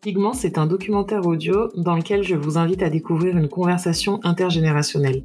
Pigment, 0.00 0.32
c'est 0.32 0.58
un 0.58 0.66
documentaire 0.66 1.26
audio 1.26 1.70
dans 1.76 1.96
lequel 1.96 2.22
je 2.22 2.36
vous 2.36 2.56
invite 2.56 2.84
à 2.84 2.88
découvrir 2.88 3.36
une 3.36 3.48
conversation 3.48 4.20
intergénérationnelle. 4.22 5.24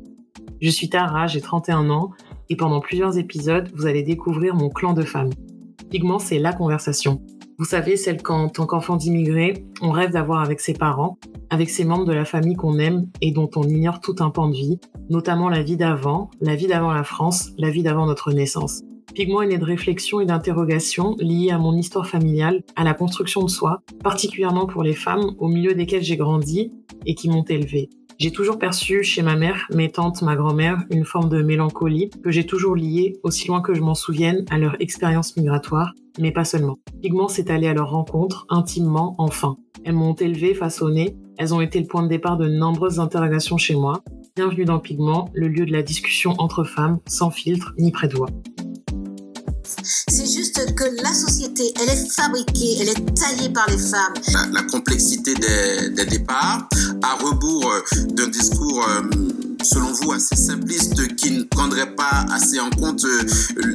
Je 0.61 0.69
suis 0.71 0.89
Tara, 0.89 1.27
j'ai 1.27 1.41
31 1.41 1.91
ans, 1.91 2.09
et 2.49 2.55
pendant 2.55 2.79
plusieurs 2.79 3.19
épisodes, 3.19 3.69
vous 3.75 3.85
allez 3.85 4.01
découvrir 4.01 4.55
mon 4.55 4.69
clan 4.69 4.93
de 4.93 5.03
femmes. 5.03 5.29
Pigment, 5.91 6.17
c'est 6.17 6.39
la 6.39 6.53
conversation. 6.53 7.21
Vous 7.59 7.65
savez, 7.65 7.97
celle 7.97 8.23
qu'en 8.23 8.49
tant 8.49 8.65
qu'enfant 8.65 8.95
d'immigré, 8.95 9.63
on 9.83 9.91
rêve 9.91 10.09
d'avoir 10.09 10.41
avec 10.41 10.59
ses 10.59 10.73
parents, 10.73 11.19
avec 11.51 11.69
ses 11.69 11.85
membres 11.85 12.05
de 12.05 12.13
la 12.13 12.25
famille 12.25 12.55
qu'on 12.55 12.79
aime 12.79 13.07
et 13.21 13.31
dont 13.31 13.51
on 13.55 13.63
ignore 13.63 13.99
tout 13.99 14.15
un 14.21 14.31
pan 14.31 14.47
de 14.47 14.55
vie, 14.55 14.79
notamment 15.07 15.49
la 15.49 15.61
vie 15.61 15.77
d'avant, 15.77 16.31
la 16.41 16.55
vie 16.55 16.67
d'avant 16.67 16.91
la 16.91 17.03
France, 17.03 17.51
la 17.59 17.69
vie 17.69 17.83
d'avant 17.83 18.07
notre 18.07 18.31
naissance. 18.31 18.81
Pigment 19.13 19.43
est 19.43 19.47
né 19.47 19.57
de 19.59 19.63
réflexions 19.63 20.21
et 20.21 20.25
d'interrogations 20.25 21.15
liées 21.19 21.51
à 21.51 21.59
mon 21.59 21.77
histoire 21.77 22.07
familiale, 22.07 22.63
à 22.75 22.83
la 22.83 22.95
construction 22.95 23.43
de 23.43 23.49
soi, 23.49 23.83
particulièrement 24.03 24.65
pour 24.65 24.81
les 24.81 24.93
femmes 24.93 25.35
au 25.37 25.47
milieu 25.47 25.75
desquelles 25.75 26.01
j'ai 26.01 26.17
grandi 26.17 26.71
et 27.05 27.13
qui 27.13 27.29
m'ont 27.29 27.43
élevée. 27.43 27.89
J'ai 28.17 28.31
toujours 28.31 28.57
perçu 28.57 29.03
chez 29.03 29.21
ma 29.21 29.35
mère, 29.35 29.67
mes 29.71 29.89
tantes, 29.89 30.23
ma 30.23 30.35
grand-mère, 30.35 30.79
une 30.89 31.05
forme 31.05 31.29
de 31.29 31.43
mélancolie 31.43 32.09
que 32.23 32.31
j'ai 32.31 32.45
toujours 32.45 32.75
liée, 32.75 33.19
aussi 33.21 33.47
loin 33.47 33.61
que 33.61 33.75
je 33.75 33.81
m'en 33.81 33.93
souvienne, 33.93 34.45
à 34.49 34.57
leur 34.57 34.81
expérience 34.81 35.37
migratoire, 35.37 35.93
mais 36.19 36.31
pas 36.31 36.45
seulement. 36.45 36.79
Pigment 37.01 37.27
s'est 37.27 37.51
allé 37.51 37.67
à 37.67 37.73
leur 37.73 37.91
rencontre, 37.91 38.47
intimement, 38.49 39.13
enfin. 39.19 39.57
Elles 39.83 39.93
m'ont 39.93 40.15
élevée, 40.15 40.55
façonnée, 40.55 41.15
elles 41.37 41.53
ont 41.53 41.61
été 41.61 41.79
le 41.79 41.87
point 41.87 42.03
de 42.03 42.07
départ 42.07 42.37
de 42.37 42.47
nombreuses 42.47 42.99
interrogations 42.99 43.57
chez 43.57 43.75
moi. 43.75 44.01
Bienvenue 44.35 44.65
dans 44.65 44.79
Pigment, 44.79 45.29
le 45.33 45.47
lieu 45.47 45.67
de 45.67 45.71
la 45.71 45.83
discussion 45.83 46.33
entre 46.39 46.63
femmes, 46.63 46.99
sans 47.05 47.29
filtre 47.29 47.73
ni 47.77 47.91
voix. 48.15 48.29
C'est 49.83 50.25
juste 50.25 50.75
que 50.75 50.83
la 51.01 51.13
société, 51.13 51.73
elle 51.81 51.89
est 51.89 52.11
fabriquée, 52.11 52.77
elle 52.81 52.89
est 52.89 53.15
taillée 53.15 53.49
par 53.49 53.69
les 53.69 53.77
femmes. 53.77 54.13
La, 54.51 54.63
complexité 54.63 55.33
des, 55.35 55.89
des, 55.89 56.05
départs, 56.05 56.67
à 57.01 57.15
rebours 57.15 57.71
euh, 57.71 57.81
d'un 58.07 58.27
discours, 58.27 58.85
euh, 58.87 59.01
selon 59.63 59.91
vous, 59.93 60.11
assez 60.11 60.35
simpliste 60.35 61.15
qui 61.15 61.31
ne 61.31 61.43
prendrait 61.43 61.95
pas 61.95 62.25
assez 62.33 62.59
en 62.59 62.69
compte 62.69 63.03
euh, 63.05 63.23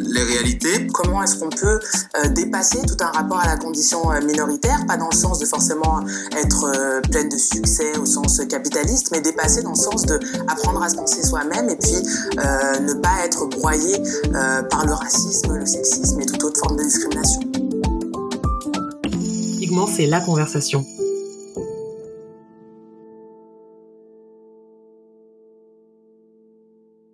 les 0.07 0.23
réalités? 0.23 0.87
Comment 0.93 1.23
est-ce 1.23 1.37
qu'on 1.37 1.49
peut 1.49 1.81
euh, 2.17 2.29
dépasser 2.29 2.79
tout 2.87 2.97
un 3.01 3.11
rapport 3.11 3.41
à 3.41 3.47
la 3.47 3.57
condition 3.57 4.11
euh, 4.13 4.21
minoritaire, 4.21 4.85
pas 4.87 4.97
dans 4.97 5.09
le 5.11 5.17
sens 5.17 5.39
de 5.39 5.47
forcément 5.47 6.01
être 6.37 7.01
pleine 7.11 7.29
de 7.29 7.37
succès 7.37 7.97
au 7.99 8.07
sens 8.07 8.41
capitaliste, 8.49 9.09
mais 9.13 9.21
dépasser 9.21 9.63
dans 9.63 9.71
le 9.71 9.77
sens 9.77 10.05
de 10.05 10.19
apprendre 10.49 10.83
à 10.83 10.89
se 10.89 10.97
penser 10.97 11.23
soi-même 11.23 11.69
et 11.69 11.77
puis 11.77 11.97
ne 12.37 12.95
pas 12.95 13.25
être 13.25 13.47
broyé 13.47 14.03
par 14.71 14.87
le 14.87 14.93
racisme, 14.93 15.55
le 15.55 15.67
sexisme 15.67 16.21
et 16.21 16.27
toute 16.27 16.43
autre 16.45 16.61
forme 16.61 16.77
de 16.77 16.85
discrimination. 16.85 17.41
Pigment, 19.59 19.87
c'est 19.87 20.07
la 20.07 20.21
conversation. 20.21 20.85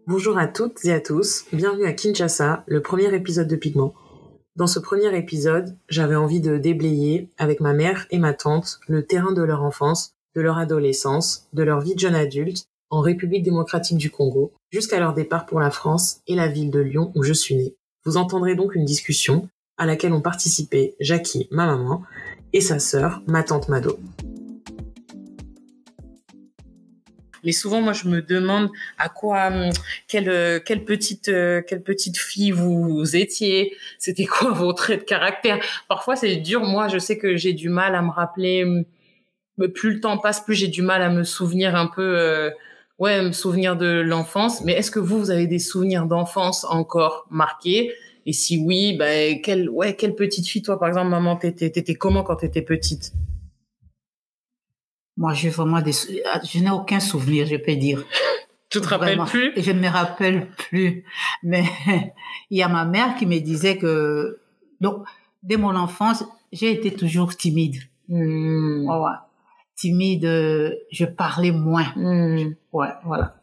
Bonjour 0.06 0.36
à 0.36 0.46
toutes 0.46 0.84
et 0.84 0.92
à 0.92 1.00
tous, 1.00 1.46
bienvenue 1.50 1.86
à 1.86 1.94
Kinshasa, 1.94 2.62
le 2.66 2.82
premier 2.82 3.14
épisode 3.14 3.48
de 3.48 3.56
Pigment. 3.56 3.94
Dans 4.54 4.66
ce 4.66 4.78
premier 4.78 5.16
épisode, 5.16 5.78
j'avais 5.88 6.14
envie 6.14 6.42
de 6.42 6.58
déblayer, 6.58 7.30
avec 7.38 7.60
ma 7.60 7.72
mère 7.72 8.06
et 8.10 8.18
ma 8.18 8.34
tante, 8.34 8.80
le 8.86 9.06
terrain 9.06 9.32
de 9.32 9.40
leur 9.40 9.62
enfance, 9.62 10.12
de 10.36 10.42
leur 10.42 10.58
adolescence, 10.58 11.48
de 11.54 11.62
leur 11.62 11.80
vie 11.80 11.94
de 11.94 12.00
jeune 12.00 12.14
adulte, 12.14 12.64
en 12.90 13.00
République 13.00 13.44
démocratique 13.44 13.96
du 13.96 14.10
Congo, 14.10 14.52
jusqu'à 14.70 15.00
leur 15.00 15.14
départ 15.14 15.46
pour 15.46 15.58
la 15.58 15.70
France 15.70 16.20
et 16.26 16.34
la 16.34 16.48
ville 16.48 16.70
de 16.70 16.80
Lyon 16.80 17.10
où 17.14 17.22
je 17.22 17.32
suis 17.32 17.54
née. 17.54 17.74
Vous 18.04 18.18
entendrez 18.18 18.56
donc 18.56 18.74
une 18.74 18.84
discussion 18.84 19.48
à 19.78 19.86
laquelle 19.86 20.12
ont 20.12 20.20
participé 20.20 20.96
Jackie, 21.00 21.48
ma 21.50 21.64
maman, 21.64 22.02
et 22.52 22.60
sa 22.60 22.78
sœur, 22.78 23.22
ma 23.26 23.42
tante 23.42 23.70
Mado. 23.70 23.98
Mais 27.44 27.52
souvent, 27.52 27.80
moi, 27.80 27.92
je 27.92 28.08
me 28.08 28.22
demande 28.22 28.70
à 28.98 29.08
quoi, 29.08 29.46
hum, 29.48 29.70
quelle, 30.08 30.62
quelle 30.64 30.84
petite, 30.84 31.28
euh, 31.28 31.62
quelle 31.66 31.82
petite 31.82 32.18
fille 32.18 32.50
vous 32.50 33.16
étiez. 33.16 33.74
C'était 33.98 34.24
quoi 34.24 34.50
vos 34.52 34.72
traits 34.72 35.00
de 35.00 35.04
caractère? 35.04 35.58
Parfois, 35.88 36.16
c'est 36.16 36.36
dur. 36.36 36.62
Moi, 36.62 36.88
je 36.88 36.98
sais 36.98 37.18
que 37.18 37.36
j'ai 37.36 37.52
du 37.52 37.68
mal 37.68 37.94
à 37.94 38.02
me 38.02 38.10
rappeler. 38.10 38.64
Hum, 38.64 38.84
plus 39.72 39.94
le 39.94 40.00
temps 40.00 40.18
passe, 40.18 40.40
plus 40.40 40.54
j'ai 40.54 40.68
du 40.68 40.82
mal 40.82 41.02
à 41.02 41.10
me 41.10 41.24
souvenir 41.24 41.76
un 41.76 41.86
peu. 41.86 42.18
Euh, 42.18 42.50
ouais, 42.98 43.22
me 43.22 43.32
souvenir 43.32 43.76
de 43.76 44.00
l'enfance. 44.00 44.62
Mais 44.64 44.72
est-ce 44.72 44.90
que 44.90 44.98
vous, 44.98 45.18
vous 45.18 45.30
avez 45.30 45.46
des 45.46 45.58
souvenirs 45.58 46.06
d'enfance 46.06 46.64
encore 46.64 47.26
marqués? 47.30 47.92
Et 48.26 48.32
si 48.32 48.58
oui, 48.58 48.96
bah, 48.96 49.34
quelle, 49.42 49.68
ouais, 49.68 49.94
quelle 49.96 50.14
petite 50.14 50.48
fille, 50.48 50.62
toi, 50.62 50.78
par 50.78 50.88
exemple, 50.88 51.10
maman, 51.10 51.36
t'étais, 51.36 51.70
t'étais 51.70 51.94
comment 51.94 52.22
quand 52.22 52.36
t'étais 52.36 52.62
petite? 52.62 53.12
Moi, 55.16 55.32
j'ai 55.32 55.48
vraiment 55.48 55.80
des, 55.80 55.92
je 55.92 56.58
n'ai 56.58 56.70
aucun 56.70 57.00
souvenir, 57.00 57.46
je 57.46 57.56
peux 57.56 57.76
dire. 57.76 58.04
Tu 58.70 58.80
te 58.80 58.88
rappelles 58.88 59.18
Vraiment. 59.18 59.26
plus? 59.26 59.52
Je 59.56 59.70
ne 59.70 59.78
me 59.78 59.88
rappelle 59.88 60.48
plus. 60.50 61.04
Mais 61.44 61.62
il 62.50 62.58
y 62.58 62.62
a 62.62 62.66
ma 62.68 62.84
mère 62.84 63.14
qui 63.14 63.24
me 63.24 63.38
disait 63.38 63.78
que, 63.78 64.40
donc, 64.80 65.04
dès 65.44 65.56
mon 65.56 65.76
enfance, 65.76 66.24
j'ai 66.50 66.72
été 66.72 66.92
toujours 66.92 67.36
timide. 67.36 67.76
Hmm. 68.08 68.88
Ouais. 68.88 69.12
Timide, 69.76 70.24
euh, 70.24 70.74
je 70.90 71.04
parlais 71.04 71.52
moins. 71.52 71.92
Hmm. 71.94 72.54
Ouais, 72.72 72.88
voilà. 73.04 73.36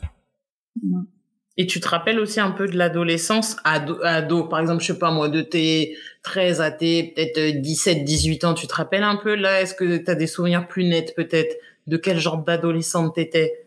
Et 1.58 1.68
tu 1.68 1.80
te 1.80 1.88
rappelles 1.88 2.20
aussi 2.20 2.40
un 2.40 2.52
peu 2.52 2.68
de 2.68 2.78
l'adolescence, 2.78 3.58
ado, 3.66 3.98
ado, 4.04 4.46
par 4.46 4.60
exemple, 4.62 4.82
je 4.82 4.88
sais 4.94 5.00
pas 5.00 5.12
moi, 5.12 5.28
de 5.28 5.42
tes 5.42 5.98
13 6.24 6.62
à 6.62 6.72
tes 6.72 7.12
peut-être 7.14 7.62
17, 7.62 8.04
18 8.06 8.44
ans, 8.46 8.54
tu 8.54 8.68
te 8.68 8.74
rappelles 8.74 9.04
un 9.04 9.18
peu 9.18 9.36
là 9.36 9.62
Est-ce 9.62 9.76
que 9.76 9.98
tu 9.98 10.10
as 10.10 10.16
des 10.16 10.28
souvenirs 10.28 10.68
plus 10.68 10.86
nets 10.86 11.14
peut-être? 11.16 11.56
De 11.88 11.98
quel 11.98 12.20
genre 12.20 12.38
d'adolescente 12.38 13.16
t'étais? 13.16 13.66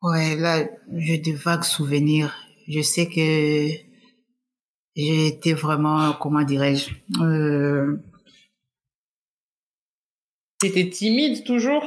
Ouais, 0.00 0.34
là, 0.36 0.64
j'ai 0.96 1.18
des 1.18 1.34
vagues 1.34 1.62
souvenirs. 1.62 2.34
Je 2.68 2.80
sais 2.80 3.06
que 3.06 3.12
j'ai 4.96 5.26
été 5.26 5.52
vraiment, 5.52 6.12
comment 6.14 6.42
dirais-je, 6.42 6.90
euh, 7.20 7.98
T'étais 10.58 10.88
timide 10.90 11.44
toujours? 11.44 11.82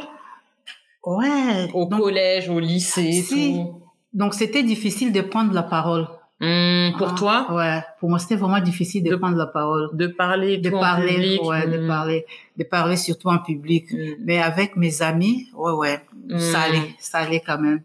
Ouais. 1.05 1.69
Au 1.73 1.85
donc, 1.85 2.01
collège, 2.01 2.49
au 2.49 2.59
lycée, 2.59 3.11
si. 3.11 3.53
tout 3.53 3.84
donc 4.15 4.33
c'était 4.33 4.63
difficile 4.63 5.11
de 5.13 5.21
prendre 5.21 5.53
la 5.53 5.63
parole. 5.63 6.07
Hmm, 6.41 6.91
Pour 6.97 7.09
Ah, 7.11 7.15
toi? 7.17 7.35
Ouais, 7.55 7.79
pour 7.99 8.09
moi 8.09 8.19
c'était 8.19 8.35
vraiment 8.35 8.59
difficile 8.59 9.03
de, 9.03 9.11
De- 9.11 9.15
prendre 9.15 9.37
la 9.37 9.45
parole. 9.45 9.89
De 9.93 10.07
parler, 10.07 10.57
De 10.57 10.69
parler, 10.69 11.13
public, 11.13 11.43
ouais, 11.43 11.67
de 11.67 11.77
hmm. 11.83 11.87
parler, 11.87 12.25
de 12.57 12.63
parler 12.65 12.97
surtout 12.97 13.29
en 13.29 13.37
public. 13.37 13.85
Hmm. 13.91 14.15
Mais 14.25 14.41
avec 14.41 14.75
mes 14.75 15.01
amis, 15.01 15.47
ouais, 15.55 15.71
ouais, 15.71 15.99
ça 16.39 16.61
allait, 16.61 16.89
ça 16.99 17.19
allait 17.19 17.39
quand 17.45 17.59
même. 17.59 17.79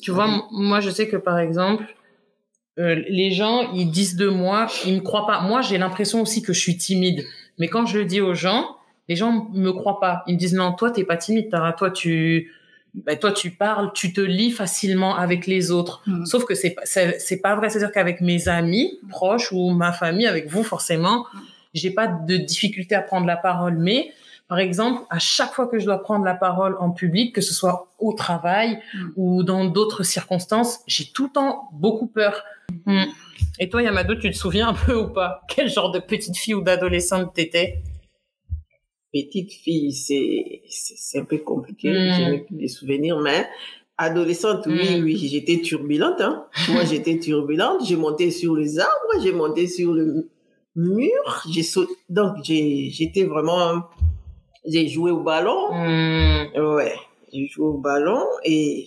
Tu 0.00 0.10
vois, 0.10 0.28
moi, 0.52 0.80
je 0.80 0.90
sais 0.90 1.08
que 1.08 1.16
par 1.16 1.38
exemple, 1.38 1.84
euh, 2.78 2.94
les 3.08 3.30
gens, 3.32 3.72
ils 3.72 3.90
disent 3.90 4.16
de 4.16 4.28
moi, 4.28 4.66
ils 4.86 4.94
me 4.96 5.00
croient 5.00 5.26
pas. 5.26 5.40
Moi, 5.42 5.60
j'ai 5.62 5.78
l'impression 5.78 6.22
aussi 6.22 6.42
que 6.42 6.52
je 6.52 6.60
suis 6.60 6.76
timide. 6.76 7.24
Mais 7.58 7.68
quand 7.68 7.86
je 7.86 7.98
le 7.98 8.04
dis 8.04 8.20
aux 8.20 8.34
gens, 8.34 8.76
les 9.08 9.16
gens 9.16 9.48
me 9.52 9.70
croient 9.72 10.00
pas. 10.00 10.22
Ils 10.26 10.34
me 10.34 10.38
disent 10.38 10.54
non, 10.54 10.72
toi, 10.72 10.90
t'es 10.90 11.04
pas 11.04 11.16
timide, 11.16 11.50
Tara. 11.50 11.72
Toi, 11.72 11.90
tu, 11.90 12.50
ben, 12.94 13.18
toi, 13.18 13.32
tu 13.32 13.50
parles, 13.50 13.90
tu 13.94 14.12
te 14.12 14.20
lis 14.20 14.50
facilement 14.50 15.16
avec 15.16 15.46
les 15.46 15.70
autres. 15.70 16.02
Mm. 16.06 16.26
Sauf 16.26 16.44
que 16.44 16.54
c'est 16.54 16.70
pas, 16.70 16.82
c'est 16.84 17.40
pas 17.40 17.54
vrai. 17.56 17.70
C'est-à-dire 17.70 17.92
qu'avec 17.92 18.20
mes 18.20 18.48
amis 18.48 18.98
proches 19.08 19.50
ou 19.52 19.70
ma 19.70 19.92
famille, 19.92 20.26
avec 20.26 20.48
vous, 20.50 20.62
forcément, 20.62 21.26
j'ai 21.74 21.90
pas 21.90 22.06
de 22.06 22.36
difficulté 22.36 22.94
à 22.94 23.00
prendre 23.00 23.26
la 23.26 23.36
parole. 23.36 23.78
Mais, 23.78 24.12
par 24.46 24.58
exemple, 24.58 25.02
à 25.08 25.18
chaque 25.18 25.52
fois 25.54 25.66
que 25.68 25.78
je 25.78 25.86
dois 25.86 26.02
prendre 26.02 26.24
la 26.24 26.34
parole 26.34 26.76
en 26.80 26.90
public, 26.90 27.34
que 27.34 27.40
ce 27.40 27.54
soit 27.54 27.88
au 27.98 28.12
travail 28.12 28.78
Mm. 28.94 29.08
ou 29.16 29.42
dans 29.42 29.64
d'autres 29.64 30.02
circonstances, 30.02 30.80
j'ai 30.86 31.06
tout 31.06 31.24
le 31.24 31.30
temps 31.30 31.70
beaucoup 31.72 32.06
peur. 32.06 32.42
Mm. 32.84 33.04
Et 33.58 33.68
toi, 33.70 33.82
Yamado, 33.82 34.14
tu 34.16 34.30
te 34.30 34.36
souviens 34.36 34.68
un 34.68 34.74
peu 34.74 34.94
ou 34.94 35.08
pas? 35.08 35.42
Quel 35.48 35.68
genre 35.70 35.90
de 35.92 35.98
petite 35.98 36.36
fille 36.36 36.54
ou 36.54 36.62
d'adolescente 36.62 37.32
t'étais? 37.34 37.82
Petite 39.12 39.52
fille, 39.52 39.92
c'est 39.92 41.18
un 41.18 41.24
peu 41.24 41.38
compliqué. 41.38 41.90
Mm. 41.90 42.14
J'ai 42.16 42.24
même 42.30 42.44
plus 42.44 42.56
des 42.56 42.68
souvenirs, 42.68 43.18
mais 43.20 43.46
adolescente, 43.98 44.64
oui, 44.66 44.98
Mm. 45.00 45.04
oui, 45.04 45.16
j'étais 45.16 45.60
turbulente. 45.60 46.20
Hein. 46.20 46.46
Moi, 46.70 46.84
j'étais 46.84 47.18
turbulente. 47.18 47.84
J'ai 47.86 47.96
monté 47.96 48.30
sur 48.30 48.56
les 48.56 48.78
arbres, 48.78 49.22
j'ai 49.22 49.32
monté 49.32 49.66
sur 49.68 49.92
le 49.92 50.30
mur. 50.76 51.42
J'ai 51.50 51.62
sauté. 51.62 51.92
Donc, 52.08 52.36
j'étais 52.42 53.24
vraiment. 53.24 53.84
J'ai 54.66 54.88
joué 54.88 55.10
au 55.10 55.20
ballon. 55.22 55.72
Mm. 55.72 56.74
Ouais, 56.74 56.94
j'ai 57.32 57.46
joué 57.48 57.66
au 57.66 57.78
ballon 57.78 58.24
et 58.44 58.86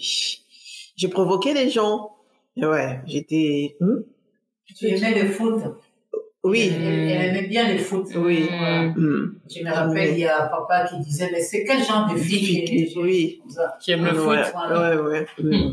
j'ai 0.96 1.08
provoqué 1.08 1.54
les 1.54 1.70
gens. 1.70 2.12
Ouais, 2.58 3.02
j'étais. 3.06 3.76
Hmm? 3.82 4.00
Tu 4.78 4.88
aimais 4.88 5.22
le 5.24 5.30
foot. 5.30 5.62
Oui. 6.46 6.70
Mm. 6.70 6.84
Elle, 6.84 7.10
elle 7.10 7.38
aimait 7.38 7.48
bien 7.48 7.74
le 7.74 7.80
foot. 7.80 8.08
Oui. 8.16 8.48
Voilà. 8.50 8.94
Je 8.96 9.64
me 9.64 9.74
rappelle, 9.74 10.14
il 10.14 10.20
y 10.20 10.26
a 10.26 10.44
papa 10.44 10.88
qui 10.88 11.00
disait, 11.00 11.30
mais 11.32 11.42
c'est 11.42 11.64
quel 11.66 11.84
genre 11.84 12.12
de 12.14 12.18
fille 12.18 12.64
qui 12.64 12.94
Oui. 12.98 13.42
Qui 13.82 13.92
aime 13.92 14.06
le 14.06 14.14
foot 14.14 14.38
ouais, 14.70 14.96
ouais. 14.96 15.26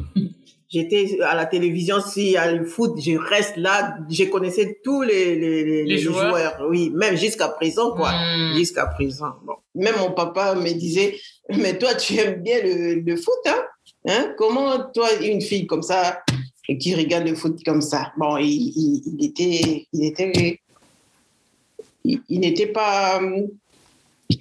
J'étais 0.73 1.19
à 1.21 1.35
la 1.35 1.45
télévision, 1.45 2.01
s'il 2.01 2.31
y 2.31 2.37
a 2.39 2.51
le 2.51 2.65
foot, 2.65 2.99
je 2.99 3.13
reste 3.19 3.59
là, 3.59 3.95
je 4.09 4.25
connaissais 4.25 4.81
tous 4.83 5.03
les, 5.03 5.37
les, 5.37 5.65
les, 5.65 5.85
Les 5.85 5.99
joueurs. 5.99 6.67
Oui, 6.67 6.91
même 6.95 7.15
jusqu'à 7.15 7.49
présent, 7.49 7.95
quoi. 7.95 8.11
Hmm. 8.11 8.57
Jusqu'à 8.57 8.87
présent. 8.87 9.35
Bon. 9.45 9.57
Même 9.75 9.97
mon 9.99 10.13
papa 10.13 10.55
me 10.55 10.73
disait, 10.73 11.19
mais 11.51 11.77
toi, 11.77 11.95
tu 11.95 12.17
aimes 12.17 12.43
bien 12.43 12.57
le, 12.65 13.01
le 13.01 13.17
foot, 13.17 13.35
hein? 13.47 13.63
hein? 14.09 14.35
Comment 14.39 14.91
toi, 14.95 15.09
une 15.23 15.43
fille 15.43 15.67
comme 15.67 15.83
ça, 15.83 16.23
et 16.67 16.79
qui 16.79 16.95
regarde 16.95 17.29
le 17.29 17.35
foot 17.35 17.59
comme 17.67 17.83
ça? 17.83 18.13
Bon, 18.17 18.39
il, 18.39 18.47
il, 18.47 19.03
il 19.05 19.27
était, 19.27 19.87
il 19.93 20.05
était, 20.07 20.59
il, 22.05 22.21
il 22.29 22.41
n'était 22.41 22.67
pas 22.69 23.19
hum, 23.19 23.49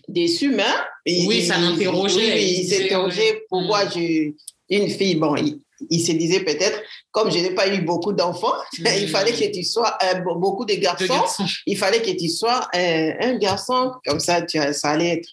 déçu, 0.07 0.49
mais 0.49 0.63
hein, 0.63 0.85
il- 1.05 1.27
Oui, 1.27 1.43
ça 1.45 1.57
il- 1.57 1.63
l'interrogeait. 1.69 2.33
oui, 2.33 2.55
Il 2.61 2.67
s'interrogeait 2.69 3.43
pourquoi 3.49 3.87
je, 3.89 4.31
une 4.69 4.89
fille, 4.89 5.15
bon, 5.15 5.35
il, 5.35 5.59
il 5.89 5.99
se 5.99 6.11
disait 6.11 6.41
peut-être, 6.41 6.79
comme 7.11 7.31
je 7.31 7.39
n'ai 7.39 7.51
pas 7.51 7.73
eu 7.73 7.81
beaucoup 7.81 8.13
d'enfants, 8.13 8.53
il 8.77 9.07
fallait 9.09 9.31
que 9.33 9.51
tu 9.51 9.63
sois 9.63 9.97
euh, 10.03 10.13
be- 10.19 10.39
beaucoup 10.39 10.63
de 10.65 10.75
De 10.75 10.79
garçons, 10.79 11.43
il 11.65 11.77
fallait 11.77 12.01
que 12.01 12.11
tu 12.11 12.29
sois 12.29 12.67
un, 12.73 13.13
un 13.19 13.37
garçon, 13.37 13.91
comme 14.05 14.19
ça, 14.19 14.41
tu, 14.43 14.59
ça 14.73 14.89
allait 14.91 15.09
être. 15.19 15.29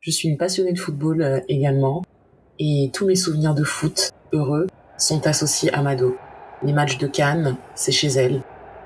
Je 0.00 0.10
suis 0.10 0.28
une 0.28 0.36
passionnée 0.36 0.72
de 0.72 0.78
football 0.78 1.22
euh, 1.22 1.40
également. 1.48 2.02
Et 2.58 2.90
tous 2.92 3.06
mes 3.06 3.16
souvenirs 3.16 3.54
de 3.54 3.64
foot 3.64 4.10
heureux 4.32 4.66
sont 4.98 5.26
associés 5.26 5.72
à 5.72 5.80
Mado. 5.82 6.16
Les 6.62 6.72
matchs 6.72 6.98
de 6.98 7.06
Cannes, 7.06 7.56
c'est 7.74 7.90
chez 7.90 8.08
elle. 8.08 8.42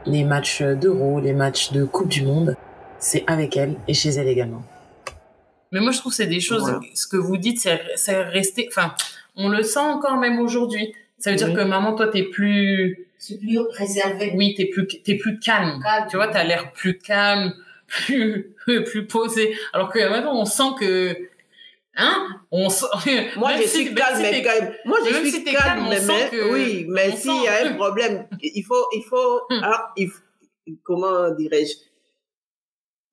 Les 0.09 0.25
matchs 0.25 0.63
d'Euro, 0.63 1.21
les 1.21 1.33
matchs 1.33 1.73
de 1.73 1.85
Coupe 1.85 2.09
du 2.09 2.23
Monde, 2.23 2.57
c'est 2.99 3.25
avec 3.27 3.57
elle 3.57 3.77
et 3.87 3.95
chez 3.95 4.11
elle 4.11 4.29
également. 4.29 4.63
Mais 5.73 5.81
moi, 5.81 5.93
je 5.93 5.99
trouve 5.99 6.13
que 6.13 6.17
c'est 6.17 6.27
des 6.27 6.41
choses, 6.41 6.63
Voilà. 6.63 6.81
ce 6.95 7.07
que 7.07 7.17
vous 7.19 7.37
dites, 7.37 7.69
c'est 7.97 8.23
resté, 8.23 8.69
enfin, 8.71 8.95
on 9.37 9.49
le 9.49 9.63
sent 9.63 9.79
encore 9.81 10.17
même 10.17 10.39
aujourd'hui. 10.41 10.95
Ça 11.19 11.31
veut 11.31 11.37
dire 11.37 11.49
Oui. 11.49 11.55
que 11.55 11.61
maman, 11.61 11.95
toi, 11.95 12.09
t'es 12.09 12.23
plus, 12.23 13.07
C'est 13.19 13.39
plus 13.39 13.59
réservé. 13.77 14.33
oui, 14.35 14.55
t'es 14.57 14.67
plus, 14.67 14.87
t'es 14.87 15.17
plus 15.17 15.39
calme. 15.39 15.81
Calme. 15.83 16.07
Tu 16.09 16.17
vois, 16.17 16.29
t'as 16.29 16.45
l'air 16.45 16.73
plus 16.73 16.97
calme, 16.99 17.53
plus, 17.87 18.55
plus 18.85 19.07
posé. 19.07 19.55
Alors 19.73 19.91
que 19.93 19.99
maintenant, 20.09 20.41
on 20.41 20.45
sent 20.45 20.71
que, 20.81 21.17
hein, 21.99 22.29
on 22.51 22.71
sent, 22.71 22.87
Moi, 23.37 23.53
je 23.59 23.63
si- 23.65 23.85
suis 23.85 23.95
calme, 23.95 24.17
si 24.17 24.23
mais 24.23 24.31
t'es- 24.31 24.43
quand 24.43 24.61
même, 24.61 24.73
moi, 24.87 24.99
je 25.07 25.13
même 25.13 25.23
suis 25.23 25.31
si 25.33 25.45
calme, 25.45 25.57
calme, 25.57 25.87
on 25.87 25.91
mais, 25.91 26.01
sent 26.01 26.29
que- 26.31 26.53
oui, 26.53 26.87
mais 26.89 27.11
s'il 27.15 27.43
y 27.43 27.49
a 27.49 27.59
sent- 27.59 27.67
un 27.69 27.75
problème, 27.75 28.27
il 28.43 28.63
faut, 28.63 28.87
il 28.95 29.03
faut, 29.03 29.41
Hmm. 29.51 29.61
ah, 29.63 29.93
il 29.97 30.09
faut- 30.09 30.23
comment 30.85 31.31
dirais-je? 31.33 31.75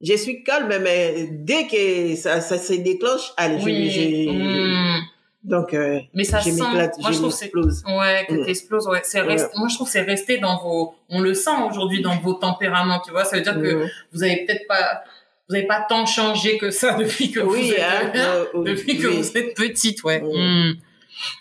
Je 0.01 0.13
suis 0.17 0.43
calme, 0.43 0.73
mais 0.83 1.27
dès 1.31 1.67
que 1.67 2.15
ça, 2.15 2.41
ça 2.41 2.57
se 2.57 2.73
déclenche, 2.73 3.31
allez, 3.37 3.59
je- 3.59 3.65
Oui. 3.65 3.89
je, 3.89 4.29
Hmm. 4.29 5.01
donc, 5.43 5.73
euh, 5.73 5.99
Mais 6.13 6.25
ça 6.25 6.39
je 6.39 6.49
sent, 6.51 6.61
m'éclate, 6.61 6.97
moi, 6.99 7.09
je 7.11 7.15
je 7.15 7.19
trouve 7.21 7.31
c'est. 7.31 7.51
Ouais, 7.55 8.25
que 8.27 8.33
Mm. 8.33 8.45
t'exploses, 8.45 8.87
ouais. 8.87 8.99
C'est 9.03 9.21
Ouais. 9.21 9.27
resté- 9.27 9.57
moi, 9.57 9.67
je 9.69 9.75
trouve 9.75 9.87
que 9.87 9.93
c'est 9.93 10.01
resté 10.01 10.37
dans 10.37 10.57
vos, 10.61 10.95
on 11.09 11.21
le 11.21 11.33
sent 11.33 11.49
aujourd'hui 11.69 12.01
dans 12.01 12.17
vos 12.17 12.33
tempéraments, 12.33 12.99
tu 13.05 13.11
vois? 13.11 13.23
Ça 13.23 13.37
veut 13.37 13.41
dire 13.43 13.55
que 13.55 13.85
vous 14.11 14.21
avez 14.23 14.45
peut-être 14.45 14.67
pas, 14.67 15.03
vous 15.47 15.55
avez 15.55 15.67
pas 15.67 15.85
tant 15.87 16.05
changé 16.05 16.57
que 16.57 16.71
ça 16.71 16.93
depuis 16.99 17.31
que 17.31 17.39
Oui, 17.39 17.67
vous 17.67 17.73
êtes, 17.73 17.79
hein, 17.81 18.11
euh, 18.15 18.45
oui, 18.53 18.63
depuis 18.71 18.97
que 18.97 19.07
oui. 19.07 19.17
vous 19.17 19.37
êtes 19.37 19.55
petite, 19.55 20.03
ouais. 20.03 20.21
Mm. 20.21 20.69
Mm. 20.69 20.75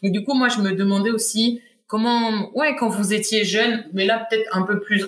Et 0.03 0.11
du 0.11 0.25
coup, 0.25 0.35
moi, 0.35 0.49
je 0.49 0.61
me 0.61 0.73
demandais 0.73 1.11
aussi 1.11 1.61
comment, 1.87 2.51
ouais, 2.57 2.77
quand 2.77 2.89
vous 2.89 3.13
étiez 3.13 3.45
jeune, 3.45 3.85
mais 3.93 4.07
là, 4.07 4.27
peut-être 4.29 4.49
un 4.57 4.63
peu 4.63 4.81
plus, 4.81 5.07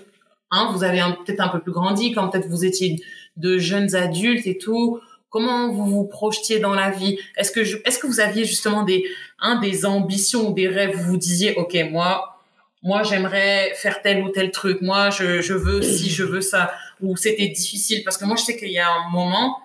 hein, 0.50 0.70
vous 0.72 0.84
avez 0.84 1.00
peut-être 1.24 1.40
un 1.40 1.48
peu 1.48 1.60
plus 1.60 1.72
grandi, 1.72 2.12
quand 2.12 2.28
peut-être 2.28 2.48
vous 2.48 2.64
étiez 2.64 2.96
de 3.36 3.58
jeunes 3.58 3.94
adultes 3.94 4.46
et 4.46 4.58
tout. 4.58 5.00
Comment 5.28 5.68
vous 5.68 5.84
vous 5.84 6.04
projetiez 6.04 6.60
dans 6.60 6.74
la 6.74 6.90
vie? 6.90 7.18
Est-ce 7.36 7.52
que, 7.52 7.60
est-ce 7.60 7.98
que 7.98 8.06
vous 8.06 8.20
aviez 8.20 8.44
justement 8.44 8.82
des, 8.82 9.04
hein, 9.40 9.60
des 9.60 9.84
ambitions 9.84 10.50
ou 10.50 10.54
des 10.54 10.68
rêves 10.68 10.96
Vous 10.96 11.10
vous 11.10 11.16
disiez, 11.16 11.54
ok, 11.56 11.76
moi, 11.90 12.36
moi, 12.82 13.02
j'aimerais 13.02 13.72
faire 13.74 14.00
tel 14.00 14.22
ou 14.22 14.28
tel 14.28 14.50
truc. 14.50 14.80
Moi, 14.80 15.10
je, 15.10 15.42
je 15.42 15.52
veux 15.52 15.82
si, 15.82 16.08
je 16.08 16.22
veux 16.22 16.40
ça? 16.40 16.72
Ou 17.02 17.16
c'était 17.16 17.48
difficile 17.48 18.02
parce 18.04 18.16
que 18.18 18.24
moi, 18.24 18.36
je 18.36 18.42
sais 18.42 18.56
qu'il 18.56 18.70
y 18.70 18.78
a 18.78 18.88
un 18.90 19.10
moment, 19.10 19.58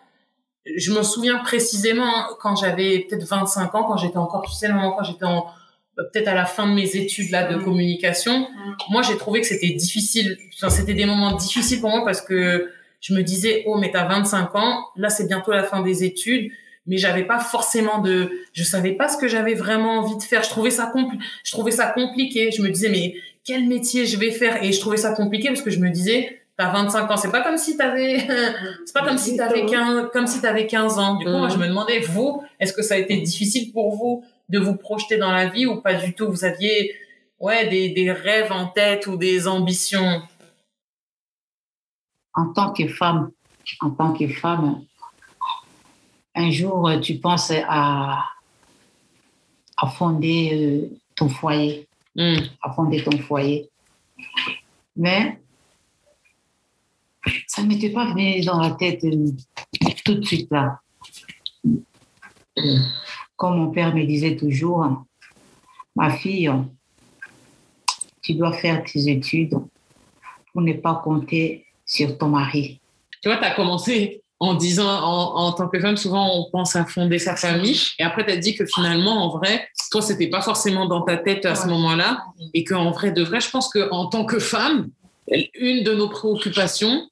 je 0.75 0.91
me 0.91 1.01
souviens 1.03 1.37
précisément 1.39 2.05
hein, 2.05 2.27
quand 2.39 2.55
j'avais 2.55 2.99
peut-être 2.99 3.23
25 3.25 3.73
ans, 3.75 3.83
quand 3.83 3.97
j'étais 3.97 4.17
encore, 4.17 4.43
tu 4.43 4.51
sais, 4.53 4.67
le 4.67 4.73
moment 4.73 4.91
quand 4.97 5.03
j'étais 5.03 5.25
en 5.25 5.45
euh, 5.99 6.03
peut-être 6.13 6.27
à 6.29 6.33
la 6.35 6.45
fin 6.45 6.67
de 6.69 6.73
mes 6.73 6.95
études 6.95 7.31
là 7.31 7.51
de 7.51 7.57
Mm. 7.57 7.63
communication, 7.63 8.47
moi 8.89 9.01
j'ai 9.01 9.17
trouvé 9.17 9.41
que 9.41 9.47
c'était 9.47 9.71
difficile. 9.71 10.37
Enfin, 10.55 10.69
c'était 10.69 10.93
des 10.93 11.05
moments 11.05 11.35
difficiles 11.35 11.81
pour 11.81 11.89
moi 11.89 12.03
parce 12.05 12.21
que 12.21 12.69
je 13.01 13.13
me 13.13 13.23
disais 13.23 13.63
oh 13.65 13.77
mais 13.77 13.91
t'as 13.91 14.07
25 14.07 14.55
ans, 14.55 14.85
là 14.95 15.09
c'est 15.09 15.27
bientôt 15.27 15.51
la 15.51 15.63
fin 15.63 15.81
des 15.81 16.03
études, 16.03 16.51
mais 16.87 16.97
j'avais 16.97 17.25
pas 17.25 17.39
forcément 17.39 17.99
de, 17.99 18.31
je 18.53 18.63
savais 18.63 18.91
pas 18.93 19.09
ce 19.09 19.17
que 19.17 19.27
j'avais 19.27 19.53
vraiment 19.53 19.99
envie 19.99 20.15
de 20.17 20.23
faire. 20.23 20.43
Je 20.43 20.49
trouvais 20.49 20.71
ça 20.71 20.91
compli- 20.95 21.19
je 21.43 21.51
trouvais 21.51 21.71
ça 21.71 21.87
compliqué. 21.87 22.51
Je 22.51 22.61
me 22.61 22.69
disais 22.69 22.89
mais 22.89 23.15
quel 23.43 23.67
métier 23.67 24.05
je 24.05 24.17
vais 24.17 24.31
faire? 24.31 24.63
Et 24.63 24.71
je 24.71 24.79
trouvais 24.79 24.97
ça 24.97 25.11
compliqué 25.13 25.47
parce 25.49 25.61
que 25.61 25.71
je 25.71 25.79
me 25.79 25.89
disais 25.89 26.40
t'as 26.57 26.71
25 26.71 27.09
ans, 27.09 27.17
c'est 27.17 27.31
pas 27.31 27.41
comme 27.41 27.57
si 27.57 27.77
t'avais 27.77 28.19
c'est 28.85 28.93
pas 28.93 29.03
comme 29.05 29.17
si 29.17 29.35
t'avais 29.37 29.65
15 29.65 30.09
comme 30.13 30.27
si 30.27 30.41
t'avais 30.41 30.67
15 30.67 30.99
ans. 30.99 31.15
Du 31.15 31.25
coup, 31.25 31.31
moi 31.31 31.49
je 31.49 31.57
me 31.57 31.67
demandais 31.67 31.99
vous, 31.99 32.43
est-ce 32.59 32.73
que 32.73 32.81
ça 32.81 32.95
a 32.95 32.97
été 32.97 33.17
difficile 33.17 33.71
pour 33.71 33.95
vous 33.95 34.23
de 34.49 34.59
vous 34.59 34.75
projeter 34.75 35.17
dans 35.17 35.31
la 35.31 35.47
vie 35.47 35.65
ou 35.65 35.81
pas 35.81 35.93
du 35.95 36.13
tout? 36.13 36.29
Vous 36.29 36.45
aviez 36.45 36.95
ouais 37.39 37.67
des 37.67 37.89
des 37.89 38.11
rêves 38.11 38.51
en 38.51 38.67
tête 38.67 39.07
ou 39.07 39.17
des 39.17 39.47
ambitions? 39.47 40.21
En 42.33 42.53
tant 42.53 42.71
que 42.71 42.87
femme, 42.87 43.31
en 43.81 43.89
tant 43.89 44.13
que 44.13 44.27
femme, 44.27 44.83
un 46.33 46.49
jour, 46.49 46.89
tu 47.01 47.15
penses 47.15 47.51
à, 47.67 48.23
à 49.75 49.87
fonder 49.87 50.51
euh, 50.53 50.95
ton 51.15 51.27
foyer, 51.27 51.87
Hmm. 52.15 52.39
à 52.61 52.73
fonder 52.73 53.01
ton 53.03 53.17
foyer. 53.19 53.69
Mais 54.97 55.40
ça 57.47 57.61
ne 57.61 57.67
m'était 57.67 57.89
pas 57.89 58.05
venu 58.05 58.41
dans 58.41 58.59
la 58.59 58.71
tête 58.71 59.03
euh, 59.03 59.31
tout 60.03 60.15
de 60.15 60.25
suite 60.25 60.49
là. 60.51 60.79
Comme 63.35 63.57
mon 63.57 63.71
père 63.71 63.95
me 63.95 64.03
disait 64.05 64.35
toujours, 64.35 65.05
ma 65.95 66.11
fille, 66.11 66.51
tu 68.21 68.33
dois 68.33 68.53
faire 68.53 68.83
tes 68.83 69.09
études 69.09 69.57
pour 70.51 70.61
ne 70.61 70.73
pas 70.73 71.01
compter 71.03 71.65
sur 71.85 72.17
ton 72.17 72.29
mari. 72.29 72.79
Tu 73.21 73.29
vois, 73.29 73.37
tu 73.37 73.45
as 73.45 73.55
commencé 73.55 74.21
en 74.39 74.55
disant, 74.55 74.87
en, 74.87 75.35
en 75.35 75.53
tant 75.53 75.67
que 75.67 75.79
femme, 75.79 75.97
souvent 75.97 76.27
on 76.35 76.49
pense 76.51 76.75
à 76.75 76.85
fonder 76.85 77.19
sa 77.19 77.35
famille. 77.35 77.79
Et 77.99 78.03
après, 78.03 78.25
tu 78.25 78.31
as 78.31 78.37
dit 78.37 78.55
que 78.55 78.65
finalement, 78.65 79.23
en 79.23 79.37
vrai, 79.37 79.67
toi, 79.91 80.01
c'était 80.01 80.29
pas 80.29 80.41
forcément 80.41 80.87
dans 80.87 81.01
ta 81.01 81.17
tête 81.17 81.45
à 81.45 81.53
ce 81.53 81.67
moment-là. 81.67 82.25
Et 82.55 82.63
qu'en 82.63 82.89
vrai, 82.89 83.11
de 83.11 83.23
vrai, 83.23 83.39
je 83.39 83.51
pense 83.51 83.69
qu'en 83.69 84.07
tant 84.07 84.25
que 84.25 84.39
femme, 84.39 84.89
une 85.53 85.83
de 85.83 85.93
nos 85.93 86.09
préoccupations, 86.09 87.07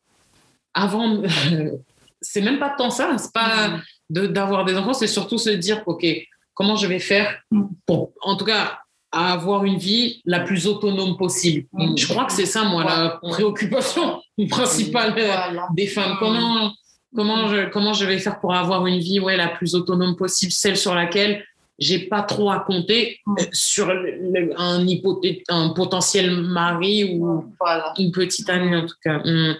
avant, 0.73 1.21
c'est 2.21 2.41
même 2.41 2.59
pas 2.59 2.73
tant 2.77 2.89
ça, 2.89 3.17
c'est 3.17 3.33
pas 3.33 3.79
de- 4.09 4.27
d'avoir 4.27 4.65
des 4.65 4.75
enfants, 4.77 4.93
c'est 4.93 5.07
surtout 5.07 5.37
se 5.37 5.49
dire, 5.51 5.81
OK, 5.85 6.05
comment 6.53 6.75
je 6.75 6.87
vais 6.87 6.99
faire 6.99 7.41
pour, 7.85 8.11
en 8.21 8.35
tout 8.35 8.45
cas, 8.45 8.79
avoir 9.11 9.65
une 9.65 9.77
vie 9.77 10.21
la 10.25 10.41
plus 10.41 10.67
autonome 10.67 11.17
possible. 11.17 11.67
Mm. 11.73 11.97
Je 11.97 12.07
crois 12.07 12.25
que 12.25 12.31
c'est 12.33 12.45
ça, 12.45 12.63
moi, 12.63 12.83
la 12.83 13.19
préoccupation 13.21 14.21
principale 14.49 15.13
euh, 15.17 15.25
Voilà. 15.25 15.67
des 15.75 15.87
femmes. 15.87 16.13
Mm. 16.13 16.17
Comment, 16.19 16.71
comment, 17.15 17.47
je, 17.47 17.69
comment 17.69 17.93
je 17.93 18.05
vais 18.05 18.19
faire 18.19 18.39
pour 18.39 18.53
avoir 18.53 18.85
une 18.85 18.99
vie 18.99 19.19
ouais, 19.19 19.35
la 19.37 19.47
plus 19.47 19.73
autonome 19.73 20.15
possible, 20.15 20.51
celle 20.51 20.77
sur 20.77 20.93
laquelle 20.93 21.43
j'ai 21.79 21.99
pas 21.99 22.21
trop 22.23 22.51
à 22.51 22.59
compter 22.59 23.19
Mm. 23.25 23.35
euh, 23.39 23.43
sur 23.51 23.87
le- 23.91 24.53
un, 24.59 25.69
potentiel 25.69 26.29
mari 26.41 27.15
ou 27.17 27.45
Voilà. 27.59 27.93
une 27.97 28.11
petite 28.11 28.49
amie, 28.49 28.75
en 28.75 28.85
tout 28.85 28.95
cas. 29.03 29.19
Mm. 29.25 29.55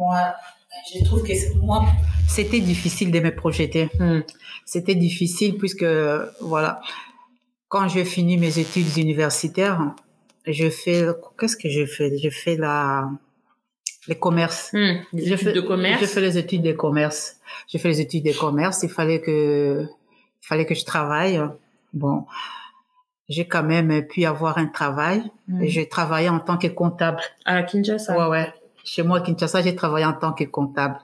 Moi, 0.00 0.18
je 0.94 1.04
trouve 1.04 1.22
que 1.22 1.34
c'est- 1.34 1.54
moi, 1.56 1.84
c'était 2.26 2.60
difficile 2.72 3.10
de 3.16 3.20
me 3.20 3.32
projeter. 3.42 3.84
Mm. 3.98 4.20
C'était 4.64 4.94
difficile 4.94 5.58
puisque, 5.58 5.84
voilà, 6.40 6.80
quand 7.68 7.86
j'ai 7.92 8.06
fini 8.06 8.38
mes 8.38 8.58
études 8.58 8.96
universitaires, 8.96 9.78
je 10.46 10.70
fais, 10.70 11.04
qu'est-ce 11.38 11.56
que 11.62 11.68
j'ai 11.68 11.86
fait? 11.86 12.16
J'ai 12.16 12.30
fait 12.30 12.56
la, 12.56 13.10
les 14.08 14.18
commerces. 14.18 14.70
Mm. 14.72 14.78
J'ai 15.12 15.34
études 15.34 15.38
fait, 15.48 15.52
de 15.52 15.60
commerce? 15.60 16.00
J'ai 16.00 16.06
fait 16.06 16.20
les 16.28 16.38
études 16.38 16.62
de 16.62 16.72
commerce. 16.72 17.36
J'ai 17.68 17.78
fait 17.78 17.88
les 17.88 18.00
études 18.00 18.24
de 18.24 18.32
commerce. 18.32 18.82
Il 18.82 18.88
fallait 18.88 19.20
que, 19.20 19.84
il 20.42 20.46
fallait 20.46 20.64
que 20.64 20.74
je 20.74 20.84
travaille. 20.86 21.38
Bon, 21.92 22.24
j'ai 23.28 23.46
quand 23.46 23.62
même 23.74 24.06
pu 24.06 24.24
avoir 24.24 24.56
un 24.56 24.66
travail. 24.66 25.22
Mm. 25.46 25.62
Et 25.62 25.68
J'ai 25.68 25.86
travaillé 25.88 26.30
en 26.30 26.40
tant 26.40 26.56
que 26.56 26.68
comptable. 26.68 27.20
À 27.44 27.62
Kinshasa? 27.64 28.16
Ouais, 28.16 28.28
ouais. 28.34 28.52
Chez 28.92 29.04
moi, 29.04 29.18
à 29.18 29.20
Kinshasa, 29.20 29.62
j'ai 29.62 29.76
travaillé 29.76 30.04
en 30.04 30.14
tant 30.14 30.32
que 30.32 30.42
comptable. 30.42 30.98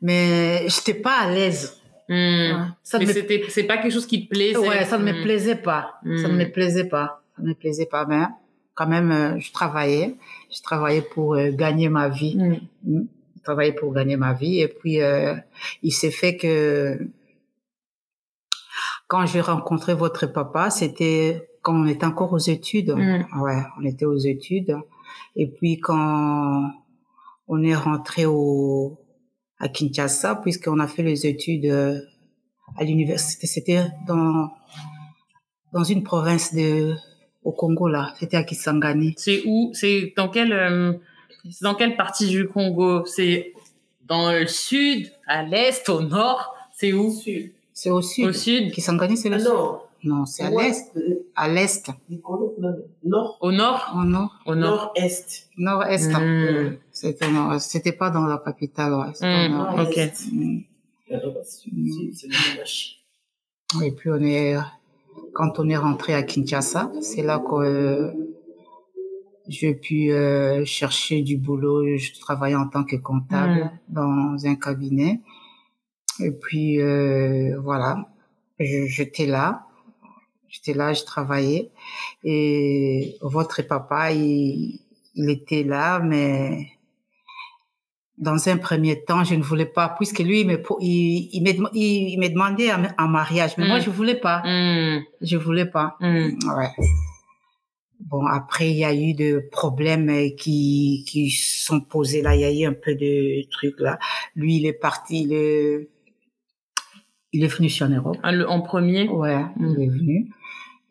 Mais 0.00 0.66
j'étais 0.68 0.94
pas 0.94 1.16
à 1.24 1.30
l'aise. 1.30 1.78
Mm. 2.08 2.72
Ça 2.82 2.98
Mais 2.98 3.04
me, 3.06 3.12
c'est 3.48 3.64
pas 3.64 3.76
quelque 3.78 3.92
chose 3.92 4.06
qui 4.06 4.24
te 4.24 4.30
plaisait. 4.30 4.56
ouais, 4.56 4.84
ça 4.86 4.96
ne 4.96 5.04
me 5.04 5.12
Mm. 5.12 5.22
plaisait 5.24 5.56
pas. 5.56 6.00
Ça 6.22 6.28
ne 6.28 6.36
me 6.38 6.50
plaisait 6.50 6.88
pas. 6.88 7.22
Ça 7.36 7.42
ne 7.42 7.48
me 7.48 7.54
plaisait 7.54 7.84
pas. 7.86 8.06
Mais 8.06 8.22
quand 8.74 8.86
même, 8.86 9.10
euh, 9.12 9.38
je 9.38 9.52
travaillais. 9.52 10.16
Je 10.54 10.62
travaillais 10.62 11.02
pour 11.02 11.34
euh, 11.34 11.50
gagner 11.50 11.90
ma 11.90 12.08
vie. 12.08 12.36
Mm. 12.36 12.56
Mm. 12.84 13.06
Je 13.36 13.42
travaillais 13.42 13.72
pour 13.72 13.92
gagner 13.92 14.16
ma 14.16 14.32
vie. 14.32 14.60
Et 14.60 14.68
puis, 14.68 15.02
euh, 15.02 15.34
il 15.82 15.92
s'est 15.92 16.10
fait 16.10 16.36
que 16.38 16.98
Quand 19.06 19.26
j'ai 19.26 19.42
rencontré 19.42 19.92
votre 19.92 20.26
papa, 20.26 20.70
c'était 20.70 21.46
quand 21.60 21.74
on 21.82 21.86
était 21.86 22.06
encore 22.06 22.32
aux 22.32 22.38
études. 22.56 22.90
Ouais, 23.44 23.60
on 23.78 23.84
était 23.84 24.06
aux 24.06 24.16
études. 24.16 24.74
Et 25.36 25.46
puis 25.46 25.78
quand 25.78 26.70
on 27.48 27.62
est 27.62 27.74
rentré 27.74 28.26
au 28.26 28.98
à 29.58 29.68
Kinshasa, 29.68 30.36
puisqu'on 30.36 30.78
a 30.80 30.86
fait 30.86 31.02
les 31.02 31.26
études 31.26 31.66
euh, 31.66 32.00
à 32.76 32.84
l'université, 32.84 33.46
c'était 33.46 33.86
dans 34.06 34.50
dans 35.72 35.84
une 35.84 36.02
province 36.02 36.54
de 36.54 36.94
au 37.42 37.52
Congo 37.52 37.88
là, 37.88 38.14
c'était 38.18 38.36
à 38.36 38.44
Kisangani. 38.44 39.14
C'est 39.16 39.42
où? 39.46 39.70
C'est 39.74 40.12
dans 40.16 40.28
quelle 40.28 40.52
euh, 40.52 40.92
dans 41.60 41.74
quelle 41.74 41.96
partie 41.96 42.28
du 42.28 42.48
Congo? 42.48 43.04
C'est 43.06 43.52
dans 44.06 44.32
le 44.32 44.46
sud, 44.46 45.12
à 45.26 45.42
l'est, 45.42 45.88
au 45.88 46.02
nord? 46.02 46.54
C'est 46.72 46.92
où? 46.92 47.10
C'est 47.72 47.90
au 47.90 48.02
sud. 48.02 48.26
Au 48.26 48.32
sud. 48.32 48.72
Kisangani, 48.72 49.16
c'est 49.16 49.28
le 49.28 49.36
Ah 49.36 49.40
sud. 49.40 49.48
Non, 50.04 50.24
c'est 50.26 50.44
à 50.44 50.50
l'est. 50.50 50.92
euh, 50.96 51.26
À 51.34 51.48
l'est. 51.48 51.90
nord, 53.04 53.38
Au 53.40 53.50
nord? 53.52 53.92
Au 53.96 54.04
nord. 54.04 54.40
Au 54.46 54.54
nord. 54.54 54.92
nord-est. 54.94 55.48
Nord-est. 55.56 56.10
Mm. 56.12 56.78
C'était 57.58 57.92
pas 57.92 58.10
dans 58.10 58.26
la 58.26 58.38
capitale, 58.38 58.92
ouais. 58.94 59.12
C'était 59.14 59.46
au 59.46 59.48
Mm, 59.48 59.56
nord. 59.56 59.74
ok. 59.80 59.96
Mm. 60.32 60.58
Euh, 61.12 61.18
C'est 61.44 62.26
le. 62.26 63.84
Et 63.84 63.92
puis 63.92 64.10
on 64.10 64.20
est, 64.22 64.56
quand 65.32 65.58
on 65.58 65.68
est 65.68 65.76
rentré 65.76 66.14
à 66.14 66.22
Kinshasa, 66.22 66.92
c'est 67.00 67.22
là 67.22 67.38
que 67.40 67.54
euh, 67.54 68.12
j'ai 69.48 69.74
pu 69.74 70.10
euh, 70.12 70.64
chercher 70.64 71.22
du 71.22 71.36
boulot. 71.36 71.96
Je 71.96 72.12
travaillais 72.20 72.54
en 72.56 72.68
tant 72.68 72.84
que 72.84 72.96
comptable 72.96 73.70
dans 73.88 74.36
un 74.46 74.54
cabinet. 74.54 75.20
Et 76.20 76.30
puis 76.30 76.80
euh, 76.80 77.58
voilà, 77.60 78.08
j'étais 78.60 79.26
là, 79.26 79.66
j'étais 80.54 80.74
là, 80.78 80.92
je 80.92 81.02
travaillais. 81.04 81.70
Et 82.22 83.16
votre 83.22 83.62
papa, 83.62 84.12
il, 84.12 84.80
il 85.16 85.28
était 85.30 85.64
là, 85.64 85.98
mais 86.00 86.68
dans 88.16 88.48
un 88.48 88.56
premier 88.58 89.02
temps, 89.04 89.24
je 89.24 89.34
ne 89.34 89.42
voulais 89.42 89.66
pas, 89.66 89.88
puisque 89.98 90.20
lui, 90.20 90.42
il 90.42 90.46
me, 90.46 90.62
il, 90.80 91.28
il, 91.32 91.42
me, 91.42 91.68
il, 91.74 92.18
me 92.20 92.28
demandait 92.28 92.70
en 92.72 93.08
mariage, 93.08 93.54
mais 93.58 93.66
moi, 93.66 93.78
Mm. 93.78 93.82
je 93.82 93.90
voulais 93.90 94.14
pas. 94.14 94.38
Mm, 94.44 95.02
Je 95.20 95.36
voulais 95.36 95.66
pas. 95.66 95.96
mm. 96.00 96.38
Ouais. 96.56 96.70
Bon, 98.10 98.24
après, 98.26 98.70
il 98.70 98.76
y 98.76 98.84
a 98.84 98.94
eu 98.94 99.14
des 99.14 99.40
problèmes 99.40 100.10
qui, 100.36 101.04
qui 101.08 101.30
sont 101.30 101.80
posés 101.80 102.22
là. 102.22 102.34
Il 102.36 102.40
y 102.42 102.44
a 102.44 102.52
eu 102.52 102.66
un 102.66 102.74
peu 102.74 102.94
de 102.94 103.48
trucs 103.50 103.80
là. 103.80 103.98
Lui, 104.36 104.56
il 104.58 104.66
est 104.66 104.72
parti, 104.74 105.22
il 105.22 105.32
est, 105.32 105.88
il 107.32 107.42
est 107.42 107.48
venu 107.56 107.68
sur 107.70 107.86
Europe. 107.88 108.18
Ah, 108.22 108.30
le- 108.32 108.48
en 108.48 108.60
premier? 108.60 109.08
Ouais, 109.08 109.42
Mm. 109.56 109.74
il 109.76 109.82
est 109.84 109.88
venu. 109.88 110.30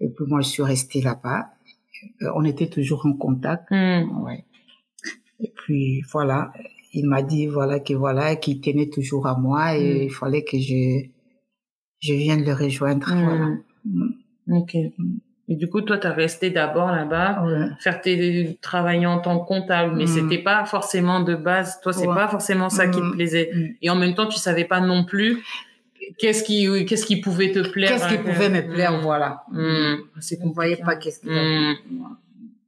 Et 0.03 0.10
puis 0.10 0.25
moi, 0.27 0.41
je 0.41 0.50
suis 0.50 0.63
restée 0.63 1.01
là-bas. 1.01 1.41
Euh, 2.22 2.31
On 2.36 2.43
était 2.43 2.67
toujours 2.67 3.05
en 3.05 3.13
contact. 3.13 3.65
Mm. 3.72 4.24
Ouais. 4.24 4.43
Et 5.39 5.51
puis 5.55 6.01
voilà, 6.12 6.51
il 6.93 7.05
m'a 7.07 7.22
dit 7.24 7.48
voilà 7.48 7.79
que 7.79 7.93
voilà 7.93 8.36
qu'il 8.36 8.60
tenait 8.62 8.89
toujours 8.89 9.25
à 9.27 9.36
moi 9.38 9.75
et 9.77 9.93
Mm. 9.93 10.03
il 10.07 10.12
fallait 10.12 10.43
que 10.43 10.57
je 10.60 10.81
je 12.07 12.13
vienne 12.13 12.43
le 12.43 12.53
rejoindre. 12.53 13.07
Mm. 13.13 13.24
Voilà. 13.25 13.48
Mm. 13.86 14.57
Ok. 14.60 14.75
Et 15.50 15.55
du 15.57 15.67
coup, 15.69 15.81
toi, 15.81 15.98
t'as 15.98 16.12
resté 16.12 16.50
d'abord 16.50 16.89
là-bas, 16.91 17.43
Ouais. 17.45 17.67
faire 17.79 18.00
tes 18.01 18.57
travailler 18.62 19.05
en 19.07 19.19
tant 19.19 19.39
que 19.39 19.45
comptable, 19.48 19.95
mais 19.98 20.05
Mm. 20.05 20.15
c'était 20.15 20.41
pas 20.43 20.65
forcément 20.65 21.19
de 21.22 21.36
base. 21.36 21.79
Toi, 21.81 21.91
c'est 21.93 22.07
Ouais. 22.07 22.15
pas 22.15 22.27
forcément 22.29 22.69
ça 22.69 22.88
qui 22.88 23.00
te 23.00 23.12
plaisait. 23.12 23.50
Et 23.81 23.89
en 23.89 23.95
même 23.95 24.15
temps, 24.15 24.27
tu 24.27 24.38
savais 24.39 24.65
pas 24.65 24.79
non 24.81 25.03
plus 25.05 25.43
qu'est-ce 26.17 26.43
qui 26.43 26.86
qu'est-ce 26.86 27.05
qui 27.05 27.17
pouvait 27.22 27.51
te 27.51 27.60
plaire. 27.67 27.89
Qu'est-ce 27.91 28.07
qui 28.07 28.15
hein, 28.15 28.24
pouvait 28.24 28.50
me 28.50 28.74
plaire, 28.74 28.93
Mm. 29.00 29.01
voilà. 29.01 29.43
Mm. 29.51 29.95
C'est 30.19 30.39
On 30.41 30.50
ne 30.50 30.53
voyait 30.53 30.77
pas 30.77 30.95
qu'est-ce 30.98 31.19
qui 31.22 31.27
Mm. 31.29 31.75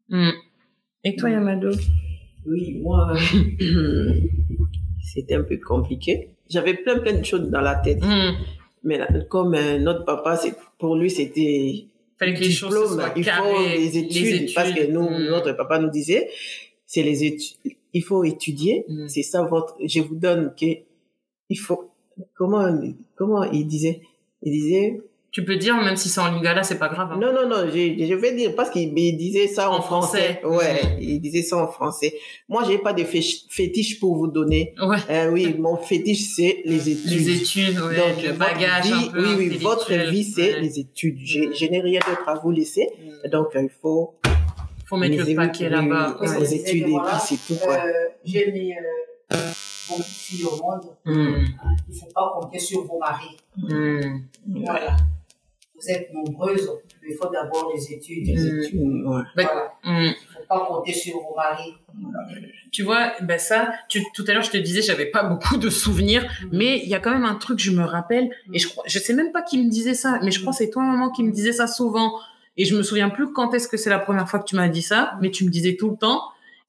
Mm. 0.10 0.32
Et 1.04 1.16
toi, 1.16 1.30
Yamado? 1.30 1.72
Oui, 2.48 2.80
moi, 2.82 3.16
c'était 5.02 5.36
un 5.36 5.44
peu 5.44 5.58
compliqué. 5.58 6.30
J'avais 6.50 6.76
plein, 6.76 7.00
plein 7.00 7.14
de 7.14 7.24
choses 7.26 7.50
dans 7.50 7.62
la 7.62 7.76
tête. 7.76 8.04
Mm. 8.04 8.34
Mais 8.84 8.98
là, 9.00 9.08
comme 9.30 9.56
euh, 9.56 9.80
notre 9.80 10.06
papa, 10.06 10.36
c'est, 10.38 10.54
pour 10.78 10.96
lui, 10.96 11.10
c'était 11.10 11.86
Fallait 12.20 12.34
que 12.36 12.40
les 12.42 12.52
choses 12.52 12.70
diplôme, 12.70 13.00
soient 13.00 13.14
il 13.16 13.24
faut 13.26 13.68
les 13.68 13.98
études, 13.98 14.54
parce 14.54 14.72
que 14.72 14.90
nous, 14.92 15.10
Mm. 15.10 15.26
notre 15.30 15.52
papa 15.54 15.80
nous 15.80 15.90
disait, 15.90 16.30
c'est 16.86 17.04
les 17.04 17.24
études, 17.24 17.58
il 17.94 18.04
faut 18.04 18.24
étudier, 18.24 18.86
Mm. 18.88 19.08
c'est 19.08 19.24
ça 19.24 19.44
votre, 19.44 19.76
je 19.84 20.00
vous 20.02 20.16
donne 20.16 20.54
que, 20.60 20.66
il 21.50 21.58
faut, 21.60 21.92
comment, 22.36 22.66
comment 23.16 23.44
il 23.44 23.66
disait, 23.68 24.02
il 24.42 24.52
disait, 24.52 25.02
Tu 25.32 25.44
peux 25.44 25.58
dire, 25.58 25.76
même 25.76 25.98
si 25.98 26.08
c'est 26.08 26.22
en 26.22 26.32
lingala, 26.32 26.64
c'est 26.64 26.80
pas 26.80 26.88
grave. 26.88 27.10
hein. 27.12 27.18
non, 27.20 27.34
non, 27.34 27.46
non, 27.50 27.66
je, 27.68 28.06
je 28.06 28.14
vais 28.14 28.34
dire, 28.34 28.56
parce 28.56 28.70
qu'il 28.70 28.98
il 28.98 29.18
disait 29.18 29.48
ça 29.48 29.70
en, 29.70 29.80
En 29.80 29.82
français. 29.82 30.40
français. 30.42 30.58
Ouais, 30.58 30.98
il 31.02 31.20
disait 31.20 31.42
ça 31.42 31.58
en 31.58 31.68
français. 31.68 32.14
Moi, 32.48 32.64
j'ai 32.68 32.78
pas 32.78 32.94
de 32.94 33.04
fé- 33.04 33.22
fétiche 33.50 34.00
pour 34.00 34.16
vous 34.16 34.28
donner. 34.28 34.74
Ouais. 34.82 34.96
Euh, 35.10 35.32
oui, 35.32 35.54
mon 35.60 35.76
fétiche, 35.76 36.24
c'est 36.36 36.62
les 36.64 36.90
études. 36.90 37.12
Les 37.12 37.30
études, 37.42 37.80
ouais, 37.82 37.98
Donc, 37.98 38.24
le 38.24 38.28
votre 38.30 38.38
bagage 38.40 38.86
vie- 38.86 38.94
un 38.94 39.12
peu 39.12 39.28
oui, 39.28 39.36
oui, 39.50 39.58
votre 39.58 39.94
vie, 40.10 40.24
c'est 40.24 40.54
Ouais. 40.54 40.62
les 40.62 40.80
études. 40.80 41.18
Je, 41.26 41.52
je 41.54 41.66
n'ai 41.66 41.82
rien 41.82 42.00
d'autre 42.08 42.24
à 42.28 42.36
vous 42.36 42.52
laisser. 42.52 42.88
Mm. 43.26 43.30
Donc, 43.32 43.48
euh, 43.58 43.64
il 43.64 43.70
faut 43.82 44.14
Faut 44.88 44.96
mettre 44.98 45.18
les 45.26 45.34
le 45.34 45.36
paquet 45.36 45.68
là-bas. 45.70 46.18
oui, 46.22 46.28
Ouais. 46.30 46.40
les 46.40 46.54
études 46.54 46.82
et 46.84 46.84
puis 46.86 46.94
c'est 47.28 47.40
tout, 47.54 47.60
quoi. 47.62 47.78
j'ai 48.24 48.52
mis 48.54 48.72
filles 50.04 50.46
au 50.46 50.58
monde. 50.64 50.86
Mm. 51.06 51.46
Il 51.88 51.94
ne 51.94 52.00
faut 52.00 52.12
pas 52.14 52.32
compter 52.40 52.60
sur 52.60 52.84
vos 52.84 53.00
maris. 53.00 53.38
Mm. 53.58 54.20
Voilà. 54.66 54.98
Vous 55.76 55.90
êtes 55.90 56.14
nombreuses, 56.14 56.72
mais 57.02 57.10
il 57.12 57.16
faut 57.16 57.30
d'abord 57.30 57.72
les 57.76 57.94
études. 57.94 58.28
Mm. 58.74 59.08
ouais. 59.08 59.22
Bah, 59.36 59.44
Voilà. 59.44 59.74
mm. 59.84 60.04
Il 60.04 60.10
ne 60.10 60.14
faut 60.14 60.48
pas 60.48 60.66
compter 60.66 60.94
sur 60.94 61.14
vos 61.16 61.36
maris. 61.36 61.74
Tu 62.72 62.84
vois, 62.84 63.14
ben 63.22 63.40
ça, 63.40 63.74
tu, 63.88 64.04
tout 64.14 64.26
à 64.28 64.34
l'heure, 64.34 64.44
je 64.44 64.52
te 64.52 64.58
disais, 64.58 64.82
j'avais 64.82 65.06
pas 65.06 65.24
beaucoup 65.24 65.58
de 65.58 65.70
souvenirs, 65.70 66.26
mais 66.52 66.80
il 66.84 66.90
y 66.90 66.96
a 66.96 67.00
quand 67.00 67.12
même 67.12 67.24
un 67.24 67.36
truc, 67.36 67.60
je 67.60 67.72
me 67.72 67.84
rappelle, 67.84 68.30
et 68.54 68.60
je 68.60 68.68
crois, 68.68 68.84
je 68.86 69.00
sais 69.00 69.14
même 69.14 69.32
pas 69.32 69.42
qui 69.42 69.58
me 69.64 69.70
disait 69.70 69.94
ça, 69.94 70.20
mais 70.24 70.32
je 70.32 70.42
crois 70.42 70.52
que 70.52 70.58
c'est 70.58 70.70
toi, 70.70 70.84
maman, 70.84 71.10
qui 71.10 71.24
me 71.24 71.32
disait 71.32 71.54
ça 71.54 71.68
souvent. 71.68 72.14
Et 72.58 72.66
je 72.66 72.76
me 72.76 72.84
souviens 72.84 73.10
plus 73.10 73.32
quand 73.34 73.54
est-ce 73.54 73.68
que 73.68 73.76
c'est 73.78 73.90
la 73.90 74.00
première 74.00 74.30
fois 74.30 74.40
que 74.40 74.46
tu 74.46 74.56
m'as 74.56 74.68
dit 74.70 74.82
ça, 74.82 75.18
mais 75.22 75.30
tu 75.32 75.44
me 75.46 75.50
disais 75.50 75.76
tout 75.78 75.90
le 75.90 75.98
temps. 75.98 76.22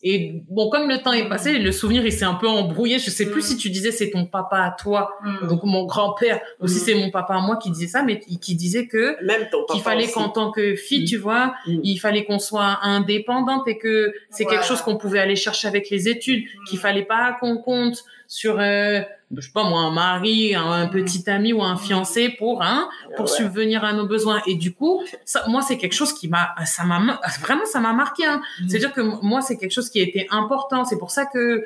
Et 0.03 0.43
bon, 0.51 0.69
comme 0.69 0.89
le 0.89 0.99
temps 0.99 1.13
est 1.15 1.29
passé, 1.29 1.59
le 1.59 1.73
souvenir, 1.73 2.05
il 2.05 2.13
s'est 2.13 2.27
un 2.27 2.35
peu 2.35 2.47
embrouillé. 2.47 2.99
Je 2.99 3.11
sais 3.11 3.27
plus 3.31 3.39
Mm. 3.41 3.47
si 3.47 3.57
tu 3.57 3.71
disais 3.71 3.91
c'est 3.91 4.11
ton 4.11 4.27
papa 4.27 4.59
à 4.59 4.71
toi. 4.79 5.11
Mm. 5.25 5.47
Donc 5.49 5.61
mon 5.65 5.85
grand-père 5.87 6.41
aussi, 6.61 6.77
Mm. 6.77 6.83
c'est 6.85 6.95
mon 6.95 7.11
papa 7.11 7.35
à 7.35 7.41
moi 7.41 7.57
qui 7.57 7.71
disait 7.71 7.87
ça, 7.87 8.03
mais 8.03 8.21
qui 8.21 8.39
qui 8.39 8.55
disait 8.55 8.87
que 8.87 9.17
Même 9.25 9.49
qu'il 9.71 9.81
fallait 9.81 10.09
qu'en 10.09 10.29
tant 10.29 10.51
que 10.53 10.75
fille, 10.77 11.05
tu 11.07 11.17
vois, 11.17 11.55
il 11.67 11.97
fallait 11.97 12.25
qu'on 12.25 12.39
soit 12.39 12.79
indépendante 12.83 13.67
et 13.69 13.79
que 13.79 14.13
c'est 14.31 14.45
Voilà. 14.45 14.59
quelque 14.59 14.69
chose 14.69 14.83
qu'on 14.83 14.97
pouvait 14.97 15.19
aller 15.19 15.37
chercher 15.37 15.67
avec 15.67 15.89
les 15.91 16.09
études, 16.09 16.45
qu'il 16.69 16.79
fallait 16.79 17.05
pas 17.05 17.37
qu'on 17.41 17.57
compte 17.57 18.05
sur, 18.29 18.61
euh, 18.61 19.01
je 19.35 19.41
sais 19.41 19.51
pas 19.53 19.65
moi, 19.65 19.81
un 19.81 19.91
mari, 19.91 20.55
un, 20.55 20.71
un 20.71 20.87
petit 20.87 21.29
ami 21.29 21.53
ou 21.53 21.63
un 21.63 21.77
fiancé 21.77 22.29
pour, 22.29 22.63
hein, 22.63 22.89
pour 23.17 23.27
Ouais. 23.27 23.37
subvenir 23.37 23.83
à 23.85 23.93
nos 23.93 24.07
besoins. 24.07 24.41
Et 24.47 24.55
du 24.55 24.73
coup, 24.73 25.03
ça, 25.25 25.45
moi, 25.49 25.63
c'est 25.63 25.79
quelque 25.79 25.95
chose 25.95 26.13
qui 26.13 26.29
m'a, 26.29 26.55
ça 26.65 26.85
m'a, 26.85 27.19
vraiment, 27.41 27.65
ça 27.65 27.81
m'a 27.81 27.93
marqué. 27.93 28.25
Hein. 28.25 28.41
Mm. 28.63 28.69
C'est-à-dire 28.69 28.93
que 28.93 29.01
moi, 29.25 29.41
c'est 29.41 29.57
quelque 29.57 29.73
chose 29.73 29.91
qui 29.91 29.99
a 30.01 30.03
été 30.05 30.27
important. 30.31 30.85
C'est 30.85 30.99
pour 30.99 31.11
ça 31.11 31.27
que 31.27 31.65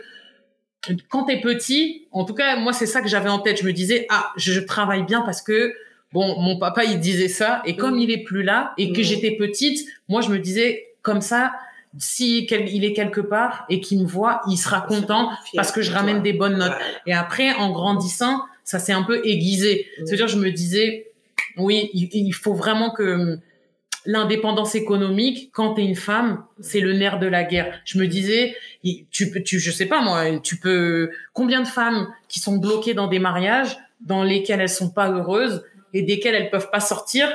quand 1.11 1.25
t'es 1.25 1.41
petit, 1.41 2.07
en 2.13 2.25
tout 2.25 2.33
cas, 2.35 2.57
moi, 2.57 2.73
c'est 2.73 2.87
ça 2.87 3.03
que 3.03 3.09
j'avais 3.09 3.29
en 3.29 3.39
tête. 3.41 3.61
Je 3.61 3.67
me 3.67 3.73
disais, 3.73 4.07
ah, 4.09 4.33
je, 4.37 4.53
je 4.53 4.61
travaille 4.61 5.03
bien 5.05 5.21
parce 5.21 5.43
que, 5.43 5.75
bon, 6.13 6.41
mon 6.41 6.59
papa, 6.59 6.85
il 6.85 6.99
disait 6.99 7.29
ça. 7.29 7.61
Et 7.67 7.77
comme 7.77 7.97
Mm. 7.97 8.01
il 8.01 8.11
est 8.11 8.23
plus 8.25 8.43
là 8.43 8.73
et 8.79 8.93
que 8.93 9.01
Mm. 9.01 9.05
j'étais 9.05 9.37
petite, 9.37 9.87
moi, 10.09 10.23
je 10.23 10.31
me 10.31 10.39
disais, 10.39 10.87
comme 11.03 11.21
ça, 11.21 11.53
si 11.99 12.47
il 12.47 12.85
est 12.85 12.93
quelque 12.93 13.21
part 13.21 13.65
et 13.69 13.81
qu'il 13.81 14.01
me 14.01 14.07
voit, 14.07 14.41
il 14.49 14.57
sera 14.57 14.81
content 14.81 15.31
parce 15.55 15.73
que 15.73 15.83
je 15.83 15.93
ramène 15.93 16.23
des 16.23 16.33
bonnes 16.33 16.59
notes. 16.59 16.77
Et 17.07 17.13
après, 17.13 17.53
en 17.55 17.71
grandissant, 17.71 18.41
ça 18.65 18.79
s'est 18.79 18.93
un 18.93 19.03
peu 19.03 19.27
aiguisé. 19.27 19.87
C'est-à-dire, 20.05 20.29
je 20.29 20.39
me 20.39 20.51
disais, 20.51 21.13
oui, 21.57 21.91
il, 21.93 22.33
faut 22.33 22.55
vraiment 22.55 22.91
que 22.91 23.03
hum, 23.03 23.41
l'indépendance 24.07 24.75
économique, 24.75 25.51
quand 25.53 25.75
t'es 25.75 25.85
une 25.85 25.97
femme, 25.97 26.45
c'est 26.61 26.81
le 26.81 26.93
nerf 26.93 27.19
de 27.19 27.27
la 27.27 27.45
guerre. 27.45 27.81
Je 27.85 27.99
me 27.99 28.07
disais, 28.07 28.55
tu 29.11 29.31
peux, 29.31 29.43
tu, 29.43 29.59
je 29.59 29.71
sais 29.71 29.87
pas 29.87 30.01
moi, 30.01 30.39
tu 30.39 30.59
peux, 30.59 31.11
combien 31.33 31.61
de 31.61 31.69
femmes 31.69 32.09
qui 32.29 32.41
sont 32.41 32.57
bloquées 32.57 32.95
dans 32.95 33.09
des 33.09 33.19
mariages 33.19 33.77
dans 34.01 34.23
lesquels 34.23 34.61
elles 34.61 34.69
sont 34.69 34.91
pas 34.91 35.11
heureuses 35.11 35.65
et 35.93 36.03
desquels 36.03 36.35
elles 36.35 36.51
peuvent 36.51 36.71
pas 36.71 36.81
sortir 36.81 37.29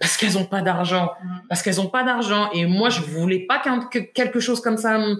parce 0.00 0.16
qu'elles 0.16 0.36
ont 0.38 0.44
pas 0.44 0.62
d'argent, 0.62 1.10
Mm. 1.22 1.28
parce 1.48 1.62
qu'elles 1.62 1.80
ont 1.80 1.88
pas 1.88 2.02
d'argent. 2.02 2.50
Et 2.52 2.66
moi, 2.66 2.88
je 2.90 3.00
voulais 3.02 3.40
pas 3.40 3.58
qu'un- 3.58 3.80
que 3.86 3.98
quelque 3.98 4.40
chose 4.40 4.60
comme 4.60 4.76
ça 4.76 4.98
hum, 4.98 5.18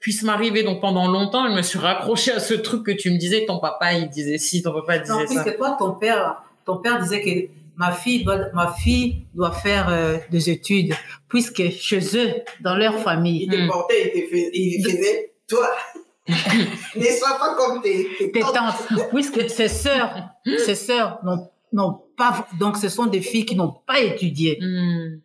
puisse 0.00 0.22
m'arriver. 0.22 0.62
Donc 0.62 0.80
pendant 0.80 1.08
longtemps, 1.08 1.48
je 1.48 1.54
me 1.54 1.62
suis 1.62 1.78
raccrochée 1.78 2.32
à 2.32 2.40
ce 2.40 2.54
truc 2.54 2.84
que 2.86 2.92
tu 2.92 3.10
me 3.10 3.18
disais. 3.18 3.44
Ton 3.46 3.58
papa, 3.58 3.92
il 3.94 4.08
disait 4.08 4.38
si, 4.38 4.62
ton 4.62 4.72
papa 4.72 4.98
disait 4.98 5.12
Non, 5.12 5.20
ça. 5.20 5.42
puisque 5.42 5.56
toi, 5.56 5.76
ton 5.78 5.92
père, 5.92 6.42
ton 6.64 6.76
père 6.78 7.00
disait 7.00 7.20
que 7.22 7.50
ma 7.76 7.92
fille 7.92 8.24
doit, 8.24 8.38
ma 8.54 8.72
fille 8.72 9.26
doit 9.34 9.52
faire 9.52 9.88
euh, 9.88 10.18
des 10.30 10.50
études, 10.50 10.94
puisque 11.28 11.62
chez 11.70 12.00
eux, 12.16 12.34
dans 12.60 12.74
leur 12.76 12.98
famille, 13.00 13.44
Il 13.44 13.50
te 13.50 13.56
Mm. 13.56 13.66
portait, 13.68 14.12
il 14.14 14.22
te 14.24 14.30
faisait, 14.30 14.50
il 14.52 14.82
faisait 14.84 15.32
toi, 15.48 15.68
ne 16.96 17.04
sois 17.04 17.38
pas 17.38 17.54
comme 17.56 17.80
tes, 17.82 18.08
tes 18.18 18.32
tes 18.32 18.40
tantes. 18.40 18.54
tantes, 18.54 19.08
puisque 19.10 19.48
ses 19.48 19.68
sœurs, 19.68 20.12
ses 20.66 20.74
sœurs 20.74 21.18
n'ont 21.72 22.00
pas, 22.18 22.46
donc 22.58 22.76
ce 22.76 22.88
sont 22.88 23.06
des 23.06 23.22
filles 23.22 23.46
qui 23.46 23.56
n'ont 23.56 23.74
pas 23.86 24.00
étudié. 24.00 24.58
Hmm. 24.60 25.20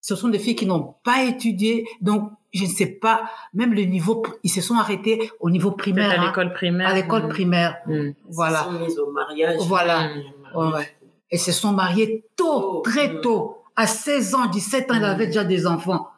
Ce 0.00 0.16
sont 0.16 0.28
des 0.28 0.38
filles 0.40 0.56
qui 0.56 0.66
n'ont 0.66 0.94
pas 1.04 1.22
étudié, 1.24 1.86
donc 2.00 2.32
je 2.52 2.64
ne 2.64 2.68
sais 2.68 2.86
pas, 2.86 3.30
même 3.54 3.72
le 3.72 3.82
niveau, 3.82 4.22
ils 4.42 4.50
se 4.50 4.60
sont 4.60 4.74
arrêtés 4.74 5.30
au 5.40 5.48
niveau 5.48 5.70
primaire. 5.70 6.10
À 6.10 6.22
hein, 6.22 6.26
l'école 6.26 6.52
primaire. 6.52 6.88
à 6.88 6.94
l'école 6.94 7.24
Hmm. 7.24 7.28
primaire. 7.28 7.76
Hmm. 7.86 8.10
Voilà. 8.28 8.68
Ils 8.68 8.72
sont 8.72 8.86
mis 8.86 8.98
au 8.98 9.12
mariage. 9.12 9.60
Voilà. 9.60 10.10
Ouais. 10.54 10.96
Et 11.30 11.38
se 11.38 11.52
sont 11.52 11.72
mariés 11.72 12.24
tôt, 12.36 12.82
très 12.84 13.20
tôt. 13.22 13.62
À 13.74 13.86
16 13.86 14.34
ans, 14.34 14.46
17 14.46 14.90
ans, 14.90 14.94
elle 14.96 15.04
avait 15.04 15.28
déjà 15.28 15.44
des 15.44 15.66
enfants. 15.66 16.08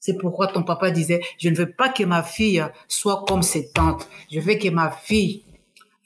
C'est 0.00 0.16
pourquoi 0.16 0.48
ton 0.48 0.62
papa 0.62 0.90
disait, 0.90 1.20
je 1.38 1.48
ne 1.48 1.54
veux 1.54 1.70
pas 1.70 1.88
que 1.88 2.02
ma 2.02 2.22
fille 2.22 2.64
soit 2.88 3.24
comme 3.28 3.42
ses 3.42 3.70
tantes. 3.70 4.08
Je 4.32 4.40
veux 4.40 4.54
que 4.54 4.68
ma 4.70 4.90
fille 4.90 5.44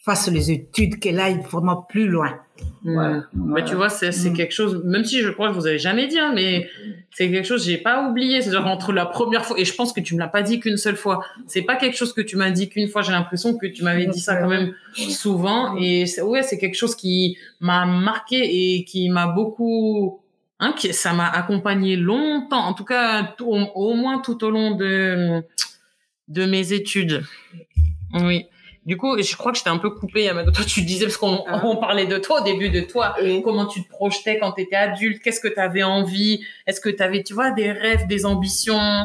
fasse 0.04 0.28
les 0.28 0.50
études, 0.50 0.99
qu'elle 0.99 1.21
aille 1.21 1.40
vraiment 1.49 1.76
plus 1.76 2.09
loin. 2.09 2.40
Bah, 2.85 3.62
tu 3.62 3.75
vois, 3.76 3.88
c'est 3.88 4.11
Mm. 4.30 4.35
quelque 4.35 4.52
chose, 4.52 4.82
même 4.85 5.04
si 5.04 5.21
je 5.21 5.28
crois 5.30 5.49
que 5.50 5.54
vous 5.54 5.66
avez 5.68 5.78
jamais 5.78 6.09
dit, 6.09 6.18
hein, 6.18 6.32
mais 6.35 6.68
c'est 7.12 7.30
quelque 7.30 7.47
chose 7.47 7.64
que 7.64 7.71
j'ai 7.71 7.78
pas 7.78 8.09
oublié. 8.09 8.40
C'est 8.42 8.50
genre 8.50 8.66
entre 8.66 8.92
la 8.92 9.06
première 9.06 9.44
fois, 9.44 9.59
et 9.61 9.64
je 9.64 9.73
pense 9.75 9.92
que 9.92 10.00
tu 10.00 10.14
me 10.14 10.18
l'as 10.21 10.26
pas 10.28 10.42
dit 10.42 10.59
qu'une 10.59 10.76
seule 10.76 10.97
fois. 10.97 11.25
C'est 11.47 11.62
pas 11.62 11.76
quelque 11.76 11.97
chose 11.97 12.12
que 12.12 12.21
tu 12.21 12.37
m'as 12.37 12.50
dit 12.50 12.68
qu'une 12.68 12.88
fois. 12.88 13.02
J'ai 13.02 13.12
l'impression 13.12 13.56
que 13.56 13.66
tu 13.66 13.85
m'avais 13.85 14.06
dit 14.06 14.18
ça 14.21 14.37
quand 14.37 14.49
même 14.49 14.75
souvent. 14.94 15.76
Et 15.76 16.04
ouais, 16.21 16.42
c'est 16.42 16.59
quelque 16.59 16.76
chose 16.76 16.97
qui 16.97 17.37
m'a 17.61 17.87
marqué 17.87 18.38
et 18.78 18.85
qui 18.85 19.09
m'a 19.09 19.28
beaucoup, 19.28 20.21
hein, 20.59 20.75
qui, 20.76 20.92
ça 20.92 21.12
m'a 21.12 21.28
accompagné 21.28 21.94
longtemps. 21.97 22.64
En 22.66 22.75
tout 22.75 22.85
cas, 22.85 23.23
tout- 23.38 23.47
au, 23.47 23.56
au 23.75 23.94
moins 23.94 24.18
tout 24.21 24.42
au 24.44 24.50
long 24.50 24.73
de, 24.73 25.42
de 26.28 26.44
mes 26.47 26.73
études. 26.73 27.23
Oui. 28.14 28.47
Du 28.85 28.97
coup, 28.97 29.17
je 29.23 29.37
crois 29.37 29.53
que 29.53 29.59
j'étais 29.59 29.71
un 29.71 29.79
peu 29.79 29.91
coupée. 29.91 30.29
Amado. 30.29 30.51
Toi, 30.51 30.65
tu 30.65 30.83
disais, 30.83 31.05
parce 31.07 31.17
qu'on 31.17 31.45
Ah. 31.47 31.61
on 31.65 31.77
parlait 31.77 32.07
de 32.07 32.19
toi 32.19 32.41
au 32.41 32.45
début, 32.45 32.69
de 32.71 32.81
toi. 32.81 33.15
Oui. 33.23 33.41
Comment 33.45 33.67
tu 33.67 33.83
te 33.85 33.89
projetais 33.89 34.39
quand 34.41 34.53
tu 34.53 34.62
étais 34.62 34.75
adulte? 34.77 35.23
Qu'est-ce 35.23 35.41
que 35.41 35.49
tu 35.49 35.61
avais 35.61 35.85
envie? 35.85 36.45
Est-ce 36.67 36.81
que 36.81 36.89
tu 36.89 37.01
avais, 37.03 37.23
tu 37.23 37.33
vois, 37.33 37.53
des 37.53 37.71
rêves, 37.71 38.07
des 38.09 38.27
ambitions? 38.27 39.05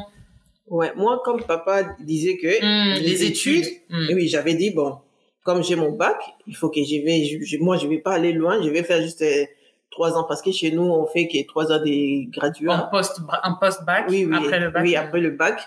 Ouais, 0.68 0.92
moi, 0.96 1.22
comme 1.24 1.44
papa 1.44 1.84
disait 2.00 2.38
que 2.38 2.48
Hmm, 2.62 3.00
Les 3.04 3.24
études. 3.24 3.66
Hmm. 3.90 4.08
Et 4.10 4.16
oui, 4.16 4.28
j'avais 4.28 4.56
dit, 4.56 4.72
bon, 4.72 4.98
comme 5.44 5.64
j'ai 5.64 5.76
mon 5.76 5.92
bac, 5.92 6.18
il 6.48 6.56
faut 6.56 6.70
que 6.70 6.82
j'y 6.84 7.00
vais. 7.04 7.24
je- 7.24 7.58
moi, 7.60 7.78
je 7.78 7.86
vais 7.88 8.00
pas 8.00 8.14
aller 8.14 8.34
loin, 8.34 8.62
je 8.64 8.70
vais 8.70 8.84
faire 8.84 9.02
juste 9.02 9.22
euh, 9.22 9.46
trois 9.92 10.18
ans 10.18 10.26
parce 10.28 10.42
que 10.42 10.52
chez 10.52 10.72
nous, 10.72 10.84
on 10.84 11.06
fait 11.06 11.28
que 11.28 11.46
trois 11.48 11.72
ans 11.72 11.82
des 11.84 12.30
post, 12.92 13.22
un 13.44 13.54
post-bac, 13.54 14.06
Oui, 14.10 14.26
oui. 14.26 14.36
après 14.36 14.60
le 14.60 14.72
bac. 14.72 14.84
Oui, 14.84 14.96
après 14.96 15.20
le 15.22 15.30
bac. 15.32 15.60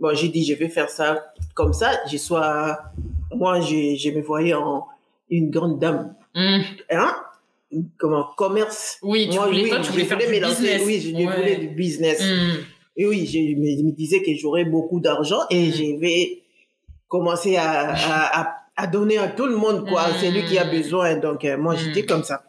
Bon, 0.00 0.14
j'ai 0.14 0.28
dit, 0.28 0.44
je 0.44 0.54
vais 0.54 0.68
faire 0.68 0.88
ça 0.90 1.32
comme 1.54 1.72
ça. 1.72 1.90
Je 2.10 2.16
sois, 2.18 2.78
moi, 3.34 3.60
je, 3.60 3.96
je 3.96 4.10
me 4.10 4.20
voyais 4.22 4.54
en 4.54 4.86
une 5.30 5.50
grande 5.50 5.78
dame. 5.78 6.14
Hmm. 6.34 6.60
Hein? 6.90 7.16
Comment? 7.98 8.26
Commerce. 8.36 8.98
Oui, 9.02 9.28
tu 9.30 9.36
moi, 9.36 9.46
voulais, 9.46 9.64
oui, 9.64 9.68
toi, 9.70 9.78
tu 9.80 9.86
je 9.86 9.90
voulais 9.92 10.04
faire 10.04 10.18
du 10.18 10.26
business. 10.26 10.82
Oui, 10.86 11.00
je, 11.00 11.14
Ouais. 11.16 11.36
voulais 11.36 11.56
du 11.56 11.68
business. 11.68 12.20
Hmm. 12.22 12.60
Et 12.96 13.06
oui, 13.06 13.26
je 13.26 13.38
me, 13.38 13.76
je 13.76 13.82
me 13.82 13.92
disais 13.92 14.22
que 14.22 14.34
j'aurais 14.34 14.64
beaucoup 14.64 15.00
d'argent 15.00 15.40
et 15.50 15.68
Mm. 15.68 15.72
je 15.72 15.96
vais 16.00 16.42
commencer 17.08 17.56
à, 17.56 17.90
à, 17.90 18.40
à, 18.42 18.54
à 18.76 18.86
donner 18.86 19.18
à 19.18 19.28
tout 19.28 19.46
le 19.46 19.56
monde, 19.56 19.88
quoi. 19.88 20.06
C'est 20.20 20.30
lui 20.30 20.44
qui 20.44 20.58
a 20.58 20.64
besoin. 20.64 21.16
Donc, 21.16 21.44
euh, 21.44 21.56
moi, 21.58 21.74
j'étais 21.76 22.04
comme 22.04 22.24
ça. 22.24 22.42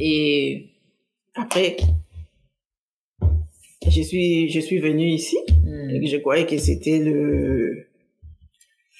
Et 0.00 0.68
après, 1.34 1.76
je 3.86 4.02
suis, 4.02 4.48
je 4.50 4.60
suis 4.60 4.78
venu 4.78 5.06
ici 5.06 5.36
Hmm. 5.68 5.90
et 5.90 6.06
je 6.06 6.16
croyais 6.18 6.46
que 6.46 6.56
c'était 6.58 6.98
le... 6.98 7.84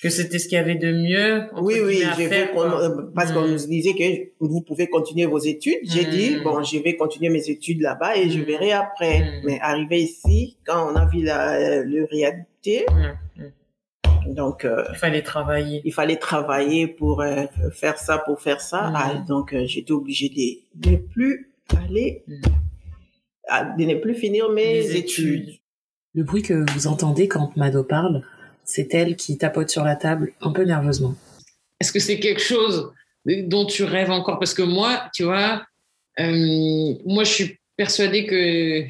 Que 0.01 0.11
c'était 0.11 0.39
ce 0.39 0.47
qu'il 0.47 0.55
y 0.55 0.61
avait 0.61 0.77
de 0.77 0.93
mieux. 0.93 1.43
Oui, 1.61 1.75
oui, 1.85 2.05
j'ai 2.17 2.29
fait 2.29 2.51
euh, 2.57 3.11
parce 3.17 3.33
qu'on 3.33 3.43
Mm. 3.49 3.51
nous 3.51 3.67
disait 3.67 3.95
que 3.95 4.09
vous 4.39 4.61
pouvez 4.61 4.87
continuer 4.87 5.27
vos 5.27 5.41
études. 5.41 5.81
J'ai 5.83 6.07
Mm. 6.07 6.11
dit, 6.11 6.37
bon, 6.45 6.63
je 6.63 6.79
vais 6.79 6.95
continuer 6.95 7.31
mes 7.31 7.51
études 7.51 7.81
là-bas 7.81 8.17
et 8.17 8.31
je 8.31 8.41
verrai 8.41 8.71
après. 8.71 9.41
Mais 9.45 9.59
arrivé 9.61 10.03
ici, 10.03 10.57
quand 10.65 10.93
on 10.93 10.95
a 10.95 11.05
vu 11.07 11.23
la, 11.25 11.83
le 11.83 12.05
réalité, 12.05 12.85
Hmm. 12.89 13.43
Hmm. 13.43 14.35
donc... 14.35 14.65
euh, 14.65 14.85
Il 14.93 14.99
fallait 14.99 15.23
travailler. 15.23 15.81
il 15.85 15.93
fallait 15.93 16.17
travailler 16.31 16.87
pour 16.87 17.21
euh, 17.23 17.47
faire 17.73 17.99
ça, 17.99 18.19
pour 18.19 18.41
faire 18.41 18.61
ça. 18.61 18.93
Ah, 18.95 19.15
donc, 19.27 19.53
euh, 19.53 19.65
j'étais 19.67 19.91
obligée 19.93 20.31
de 20.77 20.91
ne 20.91 20.97
plus 20.97 21.51
aller, 21.77 22.23
de 23.79 23.85
ne 23.85 23.95
plus 23.97 24.15
finir 24.15 24.49
mes 24.51 24.95
études. 24.95 25.51
Le 26.15 26.23
bruit 26.25 26.43
que 26.43 26.65
vous 26.73 26.87
entendez 26.87 27.29
quand 27.29 27.57
Mado 27.57 27.85
parle, 27.85 28.23
c'est 28.65 28.93
elle 28.95 29.17
qui 29.17 29.39
tapote 29.39 29.71
sur 29.71 29.85
la 29.85 29.97
table 29.97 30.33
un 30.41 30.51
peu 30.53 30.65
nerveusement. 30.65 31.15
Est-ce 31.81 31.93
que 31.93 32.01
c'est 32.01 32.19
quelque 32.19 32.41
chose 32.43 32.93
dont 33.27 33.67
tu 33.67 33.85
rêves 33.85 34.11
encore? 34.11 34.39
Parce 34.39 34.55
que 34.55 34.63
moi, 34.63 35.05
tu 35.15 35.25
vois, 35.25 35.63
euh, 36.21 36.95
moi, 37.07 37.25
je 37.25 37.31
suis 37.33 37.59
persuadée 37.77 38.27
que 38.27 38.85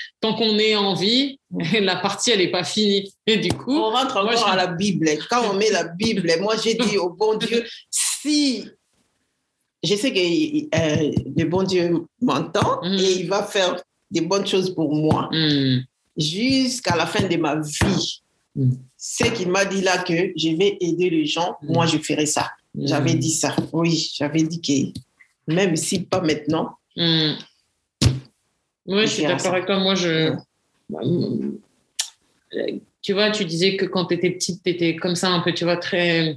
tant 0.20 0.34
qu'on 0.34 0.58
est 0.58 0.74
en 0.74 0.94
vie, 0.94 1.38
la 1.80 1.96
partie, 1.96 2.32
elle 2.32 2.38
n'est 2.40 2.50
pas 2.50 2.64
finie. 2.64 3.12
Et 3.26 3.36
du 3.36 3.52
coup, 3.52 3.76
On 3.76 3.90
rentre 3.90 4.14
Moi, 4.22 4.32
encore 4.34 4.48
je- 4.48 4.52
à 4.52 4.56
la 4.56 4.66
Bible. 4.66 5.08
Quand 5.30 5.48
on 5.50 5.54
met 5.56 5.70
la 5.70 5.84
Bible, 5.84 6.30
moi 6.40 6.56
j'ai 6.62 6.74
dit 6.74 6.98
au 6.98 7.10
bon 7.10 7.36
Dieu, 7.36 7.64
si 7.90 8.68
je 9.84 9.94
sais 9.94 10.12
que 10.12 10.18
euh, 10.18 11.12
le 11.36 11.44
bon 11.44 11.62
Dieu 11.62 11.92
m'entend 12.20 12.80
Mhm. 12.82 12.94
et 12.98 13.12
il 13.20 13.28
va 13.28 13.44
faire 13.44 13.76
des 14.10 14.22
bonnes 14.22 14.46
choses 14.46 14.74
pour 14.74 14.92
moi 14.92 15.28
hmm, 15.30 15.82
jusqu'à 16.18 16.96
la 16.96 17.06
fin 17.06 17.26
de 17.26 17.36
ma 17.36 17.56
vie. 17.56 18.22
Mhm. 18.56 18.78
C'est 18.96 19.32
qu'il 19.32 19.48
m'a 19.50 19.64
dit 19.64 19.80
là 19.80 19.98
que 19.98 20.32
je 20.36 20.48
vais 20.56 20.76
aider 20.80 21.08
les 21.10 21.24
gens, 21.26 21.56
Mhm. 21.62 21.72
moi 21.72 21.86
je 21.86 21.98
ferai 21.98 22.26
ça. 22.26 22.50
J'avais 22.80 23.14
hmm, 23.14 23.18
dit 23.18 23.30
ça. 23.30 23.56
Oui, 23.72 24.10
j'avais 24.14 24.42
dit 24.42 24.60
que 24.60 25.52
même 25.52 25.74
si 25.74 26.00
pas 26.00 26.20
maintenant, 26.20 26.76
hmm. 26.96 27.32
Oui, 28.86 29.02
je 29.02 29.06
suis 29.06 29.22
d'accord 29.22 29.52
avec 29.52 29.66
toi. 29.66 29.78
Moi, 29.78 29.94
je. 29.94 30.32
Euh, 32.54 32.78
Tu 33.02 33.12
vois, 33.12 33.30
tu 33.30 33.44
disais 33.44 33.76
que 33.76 33.84
quand 33.84 34.06
tu 34.06 34.14
étais 34.14 34.30
petite, 34.30 34.62
tu 34.62 34.70
étais 34.70 34.96
comme 34.96 35.14
ça, 35.14 35.28
un 35.28 35.40
peu, 35.40 35.52
tu 35.52 35.64
vois, 35.64 35.76
très. 35.76 36.36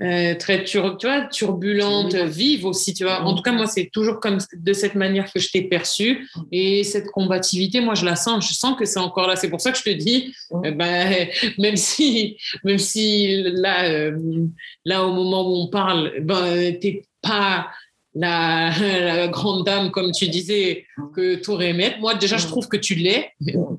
Euh, 0.00 0.34
très 0.36 0.62
tur- 0.64 0.96
tu 0.96 1.06
vois, 1.06 1.22
turbulente, 1.26 2.14
vive 2.14 2.66
aussi, 2.66 2.94
tu 2.94 3.04
vois. 3.04 3.22
En 3.22 3.34
tout 3.34 3.42
cas, 3.42 3.50
moi, 3.52 3.66
c'est 3.66 3.90
toujours 3.92 4.20
comme 4.20 4.38
de 4.54 4.72
cette 4.72 4.94
manière 4.94 5.32
que 5.32 5.40
je 5.40 5.50
t'ai 5.50 5.62
perçue. 5.62 6.28
Et 6.52 6.84
cette 6.84 7.06
combativité, 7.06 7.80
moi, 7.80 7.94
je 7.94 8.04
la 8.04 8.14
sens. 8.14 8.48
Je 8.48 8.54
sens 8.54 8.76
que 8.78 8.84
c'est 8.84 9.00
encore 9.00 9.26
là. 9.26 9.34
C'est 9.36 9.50
pour 9.50 9.60
ça 9.60 9.72
que 9.72 9.78
je 9.78 9.82
te 9.82 9.90
dis, 9.90 10.32
ben, 10.50 11.28
même 11.58 11.76
si, 11.76 12.36
même 12.64 12.78
si 12.78 13.42
là, 13.42 13.84
euh, 13.88 14.16
là, 14.84 15.04
au 15.04 15.12
moment 15.12 15.42
où 15.50 15.54
on 15.64 15.68
parle, 15.68 16.12
ben, 16.20 16.78
t'es 16.78 17.02
pas 17.20 17.68
la, 18.14 18.70
la 18.80 19.28
grande 19.28 19.64
dame, 19.66 19.90
comme 19.90 20.12
tu 20.12 20.28
disais, 20.28 20.86
que 21.14 21.36
tu 21.36 21.50
aurais 21.50 21.70
aimé. 21.70 21.94
Moi, 22.00 22.14
déjà, 22.14 22.36
je 22.36 22.46
trouve 22.46 22.68
que 22.68 22.76
tu 22.76 22.94
l'es. 22.94 23.32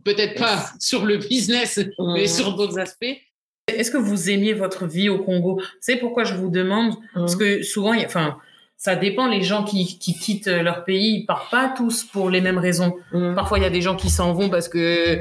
Peut-être 0.03 0.37
pas 0.37 0.65
sur 0.79 1.05
le 1.05 1.17
business, 1.17 1.79
mais 2.13 2.27
sur 2.27 2.55
d'autres 2.55 2.77
aspects. 2.79 3.17
Est-ce 3.77 3.91
que 3.91 3.97
vous 3.97 4.29
aimiez 4.29 4.53
votre 4.53 4.85
vie 4.87 5.09
au 5.09 5.19
Congo? 5.19 5.61
C'est 5.79 5.97
pourquoi 5.97 6.23
je 6.23 6.33
vous 6.35 6.49
demande, 6.49 6.95
parce 7.13 7.35
que 7.35 7.61
souvent, 7.63 7.93
il 7.93 8.01
y 8.01 8.03
a- 8.03 8.07
enfin, 8.07 8.37
ça 8.77 8.95
dépend. 8.95 9.27
Les 9.27 9.41
gens 9.43 9.63
qui, 9.63 9.97
qui 9.99 10.13
quittent 10.13 10.47
leur 10.47 10.83
pays, 10.85 11.19
ils 11.19 11.25
partent 11.25 11.51
pas 11.51 11.73
tous 11.75 12.03
pour 12.03 12.29
les 12.29 12.41
mêmes 12.41 12.57
raisons. 12.57 12.95
Mhm. 13.13 13.35
Parfois, 13.35 13.59
il 13.59 13.63
y 13.63 13.67
a 13.67 13.69
des 13.69 13.81
gens 13.81 13.95
qui 13.95 14.09
s'en 14.09 14.33
vont 14.33 14.49
parce 14.49 14.69
que 14.69 15.19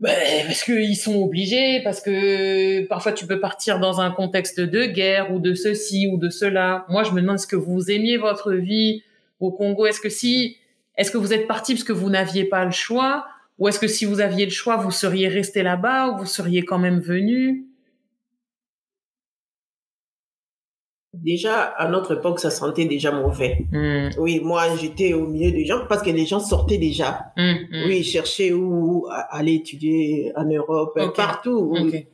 ben, 0.00 0.14
parce 0.46 0.62
qu'ils 0.62 0.96
sont 0.96 1.16
obligés, 1.22 1.80
parce 1.82 2.00
que 2.00 2.86
parfois 2.86 3.10
tu 3.12 3.26
peux 3.26 3.40
partir 3.40 3.80
dans 3.80 4.00
un 4.00 4.12
contexte 4.12 4.60
de 4.60 4.84
guerre 4.86 5.32
ou 5.32 5.40
de 5.40 5.54
ceci 5.54 6.08
ou 6.12 6.18
de 6.18 6.30
cela. 6.30 6.84
Moi, 6.88 7.02
je 7.02 7.10
me 7.10 7.20
demande 7.20 7.36
est-ce 7.36 7.48
que 7.48 7.56
vous 7.56 7.90
aimiez 7.90 8.16
votre 8.16 8.52
vie 8.52 9.02
au 9.40 9.50
Congo? 9.50 9.86
Est-ce 9.86 10.00
que 10.00 10.08
si, 10.08 10.56
est-ce 10.96 11.10
que 11.10 11.18
vous 11.18 11.32
êtes 11.32 11.48
parti 11.48 11.74
parce 11.74 11.82
que 11.84 11.92
vous 11.92 12.10
n'aviez 12.10 12.44
pas 12.44 12.64
le 12.64 12.70
choix, 12.70 13.26
ou 13.58 13.68
est-ce 13.68 13.78
que 13.78 13.88
si 13.88 14.04
vous 14.04 14.20
aviez 14.20 14.44
le 14.44 14.50
choix, 14.50 14.76
vous 14.76 14.90
seriez 14.90 15.28
resté 15.28 15.62
là-bas 15.62 16.10
ou 16.10 16.18
vous 16.18 16.26
seriez 16.26 16.64
quand 16.64 16.78
même 16.78 17.00
venu? 17.00 17.64
Déjà, 21.14 21.62
à 21.62 21.88
notre 21.88 22.18
époque, 22.18 22.38
ça 22.38 22.50
sentait 22.50 22.84
déjà 22.84 23.10
mauvais. 23.10 23.64
Hum, 23.72 24.10
Oui, 24.18 24.40
moi, 24.40 24.76
j'étais 24.76 25.14
au 25.14 25.26
milieu 25.26 25.50
des 25.50 25.64
gens 25.64 25.86
parce 25.88 26.02
que 26.02 26.10
les 26.10 26.26
gens 26.26 26.38
sortaient 26.38 26.76
déjà. 26.78 27.32
hum, 27.36 27.56
hum. 27.72 27.82
Oui, 27.86 27.98
ils 28.00 28.04
cherchaient 28.04 28.52
où 28.52 29.06
aller 29.30 29.54
étudier 29.54 30.32
en 30.36 30.44
Europe, 30.44 30.98
partout. 31.16 31.74
Ok. 31.76 32.06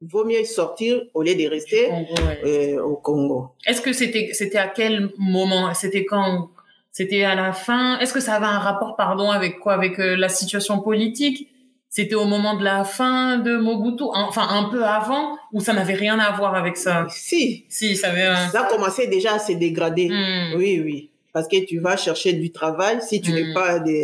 Vaut 0.00 0.24
mieux 0.24 0.44
sortir 0.44 1.02
au 1.14 1.22
lieu 1.22 1.34
de 1.34 1.48
rester 1.48 1.88
Congo, 1.88 2.14
ouais. 2.28 2.74
euh, 2.76 2.82
au 2.84 2.96
Congo. 2.96 3.48
Est-ce 3.66 3.80
que 3.80 3.92
c'était 3.92 4.30
c'était 4.32 4.58
à 4.58 4.68
quel 4.68 5.10
moment? 5.18 5.72
C'était 5.74 6.04
quand 6.04 6.50
C'était 6.98 7.24
à 7.24 7.34
la 7.44 7.52
fin 7.52 7.98
Est-ce 8.00 8.12
que 8.12 8.20
ça 8.20 8.34
avait 8.34 8.46
un 8.58 8.58
rapport, 8.58 8.96
pardon, 8.96 9.30
avec 9.30 9.60
quoi? 9.60 9.74
Avec 9.74 9.98
euh, 10.00 10.16
la 10.16 10.28
situation 10.28 10.80
politique? 10.80 11.48
C'était 11.90 12.16
au 12.16 12.26
moment 12.34 12.54
de 12.60 12.64
la 12.64 12.84
fin 12.84 13.38
de 13.38 13.56
Mobutu 13.56 14.04
Enfin, 14.28 14.46
un 14.50 14.64
peu 14.72 14.82
avant 14.84 15.24
Ou 15.52 15.60
ça 15.60 15.72
n'avait 15.72 15.94
rien 15.94 16.18
à 16.18 16.30
voir 16.38 16.54
avec 16.54 16.76
ça? 16.76 17.06
Si, 17.08 17.64
Si, 17.68 17.96
ça 17.96 18.08
avait 18.10 18.26
un... 18.26 18.48
ça 18.48 18.62
commençait 18.72 19.06
déjà 19.06 19.34
à 19.34 19.38
se 19.38 19.52
dégrader. 19.52 20.08
Hmm. 20.10 20.56
Oui, 20.58 20.82
oui. 20.84 21.10
Parce 21.32 21.46
que 21.46 21.64
tu 21.64 21.78
vas 21.78 21.96
chercher 21.96 22.32
du 22.32 22.50
travail 22.50 22.98
si 23.08 23.20
tu 23.20 23.30
n'es 23.32 23.52
pas 23.54 23.78
de 23.78 23.96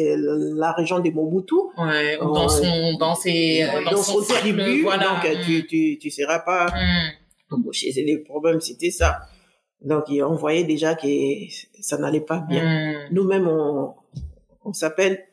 la 0.58 0.70
région 0.72 1.00
de 1.00 1.10
Mobutu. 1.10 1.54
Ouais, 1.76 2.16
ou 2.22 2.32
dans 2.32 2.42
Ouais. 2.46 2.48
son, 2.64 2.96
dans 2.98 3.14
ses, 3.16 3.66
dans, 3.84 3.90
dans 3.90 4.02
son 4.02 4.20
tribu, 4.22 4.82
voilà. 4.82 5.06
donc 5.08 5.24
Hmm. 5.24 5.44
tu, 5.44 5.66
tu, 5.66 5.98
tu 6.00 6.10
seras 6.10 6.38
pas 6.50 6.66
Hmm. 6.66 7.54
embauché. 7.56 7.90
C'est 7.92 8.02
le 8.04 8.22
problème, 8.22 8.60
c'était 8.60 8.90
ça. 8.92 9.10
Donc, 9.84 10.04
on 10.10 10.34
voyait 10.34 10.64
déjà 10.64 10.94
que 10.94 11.06
ça 11.80 11.98
n'allait 11.98 12.20
pas 12.20 12.38
bien. 12.38 12.64
Mm. 12.64 12.94
Nous-mêmes, 13.12 13.46
on, 13.48 13.94
on 14.64 14.72
s'appelle 14.72 15.24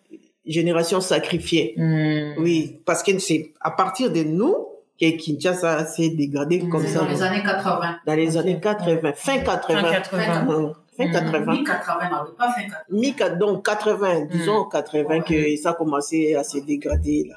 génération 0.46 1.00
sacrifiée. 1.02 1.74
Mm. 1.78 2.34
Oui, 2.40 2.80
parce 2.86 3.02
que 3.04 3.18
c'est 3.20 3.54
à 3.62 3.72
partir 3.72 4.12
de 4.12 4.24
nous 4.24 4.68
que 5.00 5.10
Kinshasa 5.18 5.86
s'est 5.86 6.10
dégradé 6.10 6.60
comme 6.70 6.82
C'est 6.82 6.90
ça. 6.94 7.00
dans 7.00 7.08
les 7.10 7.22
années 7.24 7.42
80. 7.44 7.96
Dans 8.06 8.14
les 8.16 8.38
années 8.38 8.60
80, 8.60 9.14
fin 9.16 9.40
80. 9.40 9.82
Fin 9.82 9.92
80. 9.92 10.48
Hum, 10.50 10.74
Fin 10.98 11.08
Mm. 11.08 11.12
80. 11.14 11.52
Mi-80, 11.54 11.64
mais 12.02 12.36
pas 12.38 12.52
fin 12.52 12.62
80. 12.64 12.76
Mi 12.90 13.16
donc 13.40 13.66
80, 13.66 14.26
disons 14.26 14.66
Mm. 14.66 14.70
80 14.72 15.22
que 15.22 15.56
ça 15.56 15.70
a 15.70 15.74
commencé 15.74 16.36
à 16.36 16.44
se 16.44 16.60
dégrader 16.60 17.30
là. 17.30 17.36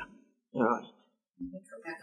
Ouais. 0.52 0.66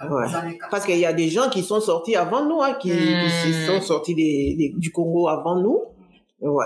Ouais. 0.10 0.28
Les 0.28 0.36
années 0.36 0.58
80. 0.58 0.68
Parce 0.72 0.86
qu'il 0.86 0.98
y 1.00 1.06
a 1.06 1.14
des 1.14 1.30
gens 1.30 1.50
qui 1.50 1.64
sont 1.64 1.80
sortis 1.80 2.16
avant 2.16 2.46
nous, 2.46 2.62
hein, 2.62 2.74
qui, 2.80 2.90
qui 2.92 3.52
se 3.54 3.66
sont 3.68 3.82
sortis 3.82 4.16
des- 4.16 4.56
des- 4.58 4.74
du 4.78 4.92
Congo 4.92 5.28
avant 5.28 5.60
nous. 5.62 5.80
Ouais. 6.40 6.66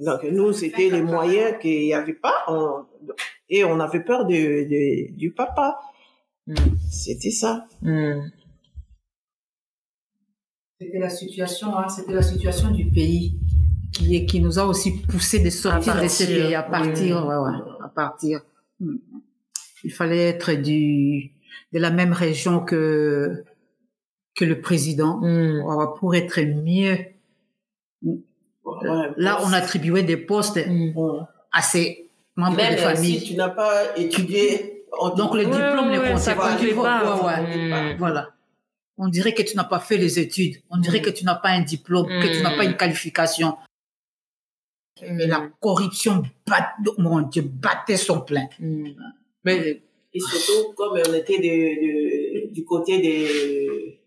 Donc 0.00 0.22
nous, 0.24 0.52
c'était 0.52 0.90
les 0.90 1.02
moyens 1.02 1.58
qu'il 1.60 1.80
n'y 1.80 1.94
avait 1.94 2.12
pas. 2.14 2.34
on- 2.48 2.84
et 3.50 3.64
on 3.64 3.80
avait 3.80 4.00
peur 4.04 4.26
de, 4.26 4.34
de- 4.34 5.12
du 5.16 5.32
papa. 5.32 5.78
Mm. 6.46 6.54
C'était 6.90 7.30
ça. 7.30 7.66
Mm. 7.82 8.20
C'était 10.80 10.98
la 10.98 11.08
situation, 11.10 11.76
hein, 11.76 11.88
c'était 11.88 12.12
la 12.12 12.22
situation 12.22 12.70
du 12.70 12.86
pays 12.86 13.34
qui, 13.92 14.14
est- 14.16 14.26
qui 14.26 14.40
nous 14.40 14.58
a 14.58 14.64
aussi 14.64 14.92
poussé 15.02 15.40
de 15.40 15.50
sortir 15.50 15.96
À 15.96 16.02
de 16.02 16.08
ce 16.08 16.22
partir, 16.24 16.44
pays, 16.46 16.54
à 16.54 16.62
partir, 16.62 17.26
ouais, 17.26 17.36
ouais, 17.36 17.58
à 17.84 17.88
partir. 17.88 18.40
Hmm. 18.78 18.96
Il 19.84 19.92
fallait 19.92 20.28
être 20.28 20.52
du, 20.52 21.32
de 21.72 21.78
la 21.78 21.90
même 21.90 22.12
région 22.12 22.60
que, 22.60 23.44
que 24.34 24.44
le 24.44 24.60
président 24.60 25.18
Mm. 25.18 25.62
ouais, 25.64 25.86
pour 25.98 26.14
être 26.14 26.40
mieux. 26.40 26.98
Ouais. 28.02 29.10
Là, 29.16 29.38
on 29.44 29.52
attribuait 29.52 30.02
des 30.02 30.16
postes 30.16 30.58
Mm. 30.66 30.92
Bon. 30.92 31.26
à 31.52 31.62
ces 31.62 32.10
membres 32.36 32.56
Même 32.56 32.74
de 32.74 32.78
famille. 32.80 33.18
si 33.20 33.26
tu 33.28 33.34
n'as 33.34 33.48
pas 33.48 33.96
étudié, 33.96 34.84
on 35.00 35.10
Donc 35.10 35.34
le 35.34 35.40
Ouais, 35.46 35.50
diplôme 35.50 35.88
ouais, 35.90 35.98
ne 36.14 36.34
pas. 36.34 36.52
comptait 36.54 36.74
pas. 36.74 37.16
ouais, 37.24 37.72
ouais. 37.72 37.94
Mm. 37.94 37.98
Voilà. 37.98 38.28
On 39.00 39.08
dirait 39.08 39.32
que 39.32 39.42
tu 39.42 39.56
n'as 39.56 39.64
pas 39.64 39.78
fait 39.78 39.96
les 39.96 40.18
études. 40.18 40.56
On 40.70 40.76
dirait 40.78 41.00
que 41.00 41.10
tu 41.10 41.24
n'as 41.24 41.36
pas 41.36 41.50
un 41.50 41.60
diplôme, 41.62 42.06
que 42.08 42.32
tu 42.36 42.42
n'as 42.42 42.56
pas 42.56 42.64
une 42.64 42.76
qualification. 42.76 43.56
Mais 45.08 45.26
la 45.28 45.48
corruption, 45.60 46.24
bat, 46.46 46.72
mon 46.98 47.20
Dieu, 47.22 47.42
battait 47.42 47.96
son 47.96 48.20
plein. 48.20 48.48
Mais 49.44 49.82
Et 50.14 50.20
surtout, 50.20 50.72
comme 50.76 50.98
on 51.08 51.14
était 51.14 51.38
de, 51.38 51.42
de- 52.48 52.52
du 52.52 52.64
côté 52.64 52.98
des, 52.98 54.00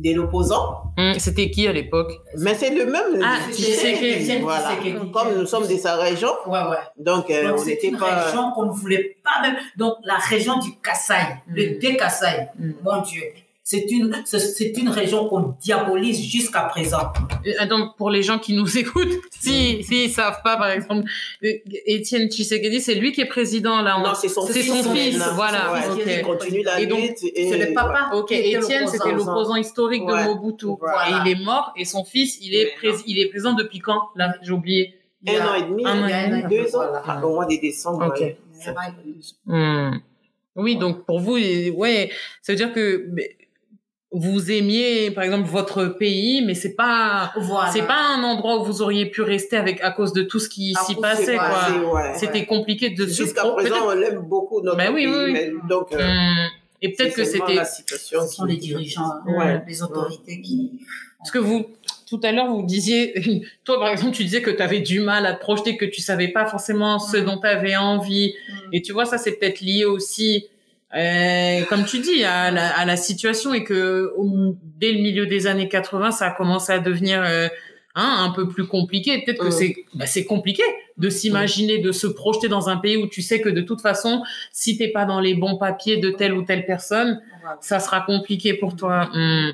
de 0.00 0.14
l'opposant, 0.16 0.84
mm, 0.96 1.18
c'était 1.18 1.50
qui 1.50 1.66
à 1.68 1.72
l'époque? 1.72 2.12
Mais 2.38 2.54
c'est 2.54 2.70
le 2.70 2.86
même. 2.86 3.20
Ah, 3.22 3.38
tu 3.46 3.52
Tshisekedi. 3.62 4.38
Voilà. 4.40 4.76
Comme 5.12 5.38
nous 5.38 5.46
sommes 5.46 5.66
de 5.68 5.76
sa 5.76 5.96
région, 5.96 6.30
Ouais, 6.46 6.58
ouais. 6.70 6.76
donc 6.98 7.30
euh, 7.30 7.48
Donc, 7.48 7.54
on 7.54 7.58
c'est 7.58 7.70
n'était 7.70 7.88
une 7.88 7.98
pas. 7.98 8.24
région 8.24 8.50
qu'on 8.52 8.66
ne 8.66 8.72
voulait 8.72 9.16
pas 9.22 9.42
même. 9.42 9.56
Donc, 9.76 9.94
la 10.04 10.16
région 10.16 10.58
du 10.58 10.70
Kassai, 10.82 11.14
le 11.46 11.76
Mm. 11.76 11.78
Dé-Kassai, 11.78 12.48
Mm. 12.58 12.70
mon 12.82 13.02
Dieu. 13.02 13.22
C'est 13.66 13.86
une, 13.90 14.14
c'est- 14.26 14.76
une 14.76 14.90
région 14.90 15.26
qu'on 15.26 15.54
diabolise 15.58 16.22
jusqu'à 16.22 16.64
présent. 16.64 17.10
Euh, 17.46 17.52
Attends, 17.58 17.94
pour 17.96 18.10
les 18.10 18.22
gens 18.22 18.38
qui 18.38 18.52
nous 18.52 18.76
écoutent, 18.78 19.08
si 19.30 19.82
s'ils 19.82 20.10
savent 20.10 20.42
pas, 20.44 20.58
par 20.58 20.68
exemple, 20.68 21.08
euh, 21.42 21.48
Étienne 21.86 22.28
Tshisekedi, 22.30 22.82
c'est 22.82 22.94
lui 22.94 23.12
qui 23.12 23.22
est 23.22 23.26
président 23.26 23.80
là. 23.80 23.96
en- 23.96 24.02
Non, 24.02 24.14
c'est 24.14 24.28
son 24.28 24.42
c'est 24.42 24.60
fils. 24.60 24.82
son 24.82 24.94
fils, 24.94 25.18
voilà. 25.34 25.72
Ouais, 25.72 25.80
ok. 25.92 26.02
Il 26.06 26.22
continue 26.22 26.62
la 26.62 26.78
Et 26.78 26.86
donc, 26.86 27.00
lutte. 27.00 27.24
et- 27.34 27.48
C'est 27.50 27.56
le 27.68 27.72
papa. 27.72 28.10
Ok, 28.12 28.32
Étienne, 28.32 28.86
c'était 28.86 29.12
l'opposant 29.12 29.56
historique 29.56 30.04
de 30.06 30.12
Ouais. 30.12 30.24
Mobutu. 30.26 30.66
Voilà. 30.78 31.08
Et 31.24 31.30
il 31.30 31.32
est 31.32 31.42
mort, 31.42 31.72
et 31.74 31.86
son 31.86 32.04
fils, 32.04 32.38
il 32.42 32.54
est, 32.54 32.74
prés- 32.76 33.02
il 33.06 33.18
est 33.18 33.30
président 33.30 33.54
depuis 33.54 33.78
quand 33.78 34.10
Là, 34.14 34.34
j'ai 34.42 34.52
oublié. 34.52 34.94
Il 35.26 35.32
y 35.32 35.36
a- 35.36 35.42
Un 35.42 35.48
an 35.48 35.54
et 35.54 35.62
demi, 35.62 35.86
Un 35.86 36.02
an 36.04 36.06
et 36.06 36.12
un 36.12 36.28
demi. 36.28 36.44
an, 36.44 36.48
deux 36.50 36.76
ans, 36.76 36.82
voilà. 37.02 37.26
Au 37.26 37.34
mois 37.34 37.46
de 37.46 37.58
décembre. 37.58 38.08
Ok. 38.08 38.20
ouais. 38.20 38.36
Hmm. 39.46 39.98
Oui, 40.56 40.76
donc 40.76 41.06
pour 41.06 41.18
vous, 41.18 41.38
et- 41.38 41.70
ouais, 41.70 42.10
ça 42.42 42.52
veut 42.52 42.56
dire 42.56 42.72
que 42.74 43.06
mais, 43.10 43.36
vous 44.14 44.50
aimiez, 44.50 45.10
par 45.10 45.24
exemple, 45.24 45.48
votre 45.48 45.84
pays, 45.86 46.42
mais 46.46 46.54
c'est 46.54 46.74
pas, 46.74 47.32
Voilà. 47.36 47.70
c'est 47.72 47.82
pas 47.82 47.98
un 48.16 48.22
endroit 48.22 48.60
où 48.60 48.64
vous 48.64 48.80
auriez 48.80 49.06
pu 49.06 49.22
rester 49.22 49.56
avec 49.56 49.82
à 49.82 49.90
cause 49.90 50.12
de 50.12 50.22
tout 50.22 50.38
ce 50.38 50.48
qui 50.48 50.72
À 50.78 50.84
s'y 50.84 50.94
passait, 50.94 51.34
quoi. 51.36 51.92
Ouais. 51.94 52.12
C'était 52.16 52.46
compliqué 52.46 52.90
de 52.90 53.06
se 53.06 53.24
Jusqu'à 53.24 53.44
présent, 53.48 53.76
on 53.88 53.94
l'aime 53.94 54.20
beaucoup, 54.20 54.60
notre 54.62 54.76
Ben 54.78 54.92
oui, 54.94 55.04
pays. 55.04 55.12
oui, 55.12 55.22
oui. 55.26 55.32
mais 55.32 55.52
donc, 55.68 55.92
euh, 55.92 55.98
Hmm. 55.98 56.48
Et 56.82 56.92
peut-être 56.92 57.14
que 57.16 57.24
c'était 57.24 57.54
la 57.54 57.64
situation 57.64 58.20
Ce 58.26 58.34
sont 58.36 58.44
les 58.44 58.56
dirigeants, 58.56 59.10
Ouais. 59.26 59.62
les 59.66 59.82
autorités 59.82 60.40
qui. 60.42 60.70
Parce 61.18 61.30
que 61.30 61.38
vous, 61.38 61.64
tout 62.06 62.20
à 62.22 62.30
l'heure, 62.30 62.48
vous 62.52 62.62
disiez, 62.62 63.14
toi 63.64 63.78
par 63.80 63.88
exemple, 63.88 64.12
tu 64.14 64.22
disais 64.22 64.42
que 64.42 64.50
tu 64.50 64.60
avais 64.60 64.80
du 64.80 65.00
mal 65.00 65.24
à 65.24 65.32
te 65.32 65.40
projeter, 65.40 65.78
que 65.78 65.86
tu 65.86 66.02
savais 66.02 66.28
pas 66.28 66.44
forcément 66.44 66.98
ce 66.98 67.16
Mm. 67.16 67.24
dont 67.24 67.38
tu 67.38 67.46
avais 67.46 67.76
envie. 67.76 68.34
Et 68.72 68.82
tu 68.82 68.92
vois, 68.92 69.06
ça 69.06 69.16
c'est 69.16 69.32
peut-être 69.32 69.60
lié 69.62 69.86
aussi, 69.86 70.46
euh, 70.96 71.64
comme 71.64 71.84
tu 71.84 71.98
dis, 72.00 72.22
à 72.24 72.50
la, 72.50 72.68
à 72.78 72.84
la 72.84 72.96
situation 72.96 73.52
et 73.54 73.64
que 73.64 74.12
au- 74.16 74.56
dès 74.78 74.92
le 74.92 74.98
milieu 75.00 75.26
des 75.26 75.46
années 75.46 75.68
80, 75.68 76.10
ça 76.12 76.26
a 76.26 76.30
commencé 76.30 76.72
à 76.72 76.78
devenir 76.78 77.22
euh, 77.22 77.48
hein, 77.94 78.16
un 78.20 78.30
peu 78.30 78.48
plus 78.48 78.66
compliqué. 78.66 79.22
Peut-être 79.24 79.38
que 79.40 79.50
c'est 79.50 79.76
bah, 79.94 80.06
c'est 80.06 80.24
compliqué 80.24 80.62
de 80.96 81.08
s'imaginer, 81.10 81.78
de 81.78 81.90
se 81.90 82.06
projeter 82.06 82.46
dans 82.48 82.68
un 82.68 82.76
pays 82.76 82.96
où 82.96 83.08
tu 83.08 83.22
sais 83.22 83.40
que 83.40 83.48
de 83.48 83.60
toute 83.60 83.80
façon, 83.80 84.22
si 84.52 84.76
t'es 84.78 84.88
pas 84.88 85.04
dans 85.04 85.18
les 85.20 85.34
bons 85.34 85.56
papiers 85.56 85.96
de 85.96 86.10
telle 86.10 86.34
ou 86.34 86.42
telle 86.42 86.64
personne, 86.66 87.20
ça 87.60 87.80
sera 87.80 88.00
compliqué 88.02 88.54
pour 88.54 88.76
toi. 88.76 89.10
Hum. 89.14 89.52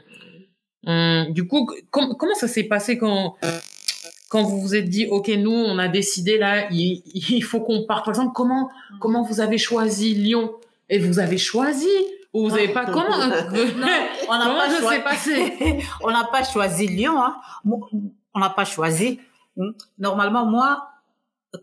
Hum. 0.87 1.33
Du 1.33 1.46
coup, 1.46 1.66
com- 1.90 2.14
comment 2.18 2.35
ça 2.35 2.48
s'est 2.48 2.64
passé 2.64 2.98
quand 2.98 3.37
quand 4.29 4.42
vous 4.44 4.61
vous 4.61 4.74
êtes 4.76 4.88
dit, 4.88 5.07
ok, 5.11 5.29
nous, 5.38 5.50
on 5.50 5.76
a 5.79 5.88
décidé 5.88 6.38
là, 6.38 6.68
il, 6.70 7.03
il 7.14 7.42
faut 7.42 7.61
qu'on 7.61 7.85
parte? 7.85 8.05
Par 8.05 8.14
exemple, 8.14 8.33
comment 8.35 8.70
comment 9.00 9.22
vous 9.22 9.40
avez 9.40 9.59
choisi 9.59 10.14
Lyon? 10.14 10.53
Et 10.90 10.98
vous 10.98 11.18
avez 11.18 11.38
choisi 11.38 11.88
ou 12.35 12.48
vous 12.48 12.55
avez 12.55 12.68
pas 12.68 12.85
comment 12.85 13.07
on 14.29 14.38
n'a 14.38 14.46
pas 14.55 14.68
ça 14.70 14.81
choisi. 14.81 14.96
s'est 14.96 15.03
passé 15.03 15.79
on 16.03 16.11
n'a 16.11 16.24
pas 16.24 16.44
choisi 16.44 16.87
Lyon. 16.88 17.14
Hein. 17.22 17.37
On 18.35 18.38
n'a 18.40 18.50
pas 18.50 18.64
choisi. 18.64 19.18
Hmm. 19.57 19.70
Normalement, 19.98 20.44
moi, 20.46 20.88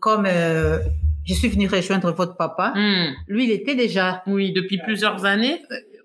comme 0.00 0.26
euh, 0.26 0.78
je 1.24 1.34
suis 1.34 1.48
venue 1.48 1.68
rejoindre 1.68 2.10
votre 2.12 2.36
papa, 2.36 2.72
Hum. 2.74 3.14
lui, 3.28 3.44
il 3.44 3.50
était 3.52 3.74
déjà. 3.74 4.22
Oui, 4.26 4.52
depuis 4.52 4.78
plusieurs 4.78 5.24
années. 5.24 5.62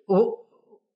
Oh, 0.08 0.46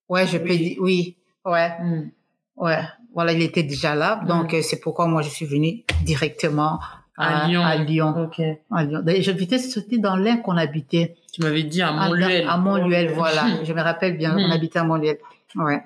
ouais, 0.09 0.25
je 0.27 0.37
peux 0.37 0.55
dire. 0.55 0.77
Oui, 0.79 1.17
ouais, 1.45 1.71
Hum. 1.81 2.09
ouais. 2.57 2.79
Voilà, 3.13 3.31
il 3.33 3.41
était 3.41 3.63
déjà 3.63 3.95
là. 3.95 4.21
Donc, 4.27 4.53
euh, 4.53 4.61
c'est 4.61 4.79
pourquoi 4.79 5.07
moi, 5.07 5.21
je 5.23 5.29
suis 5.29 5.45
venue 5.47 5.83
directement 6.03 6.79
à, 7.17 7.45
À 7.45 7.47
Lyon. 7.47 7.63
À 7.63 7.75
Lyon. 7.77 8.13
Ok. 8.25 8.39
À 8.71 8.83
Lyon. 8.85 9.01
J'habitais, 9.21 9.57
dans 9.97 10.15
l'Ain 10.15 10.37
qu'on 10.37 10.55
habitait. 10.55 11.15
Tu 11.37 11.43
m'avais 11.43 11.61
dit 11.63 11.83
à 11.83 11.91
Montluel. 11.91 12.47
À 12.49 12.57
Montluel, 12.57 13.11
voilà. 13.13 13.45
Je 13.63 13.71
me 13.71 13.81
rappelle 13.81 14.17
bien, 14.17 14.35
on 14.35 14.47
Mhm. 14.47 14.51
habitait 14.51 14.79
à 14.79 14.83
Montluel. 14.83 15.17
Ouais. 15.55 15.83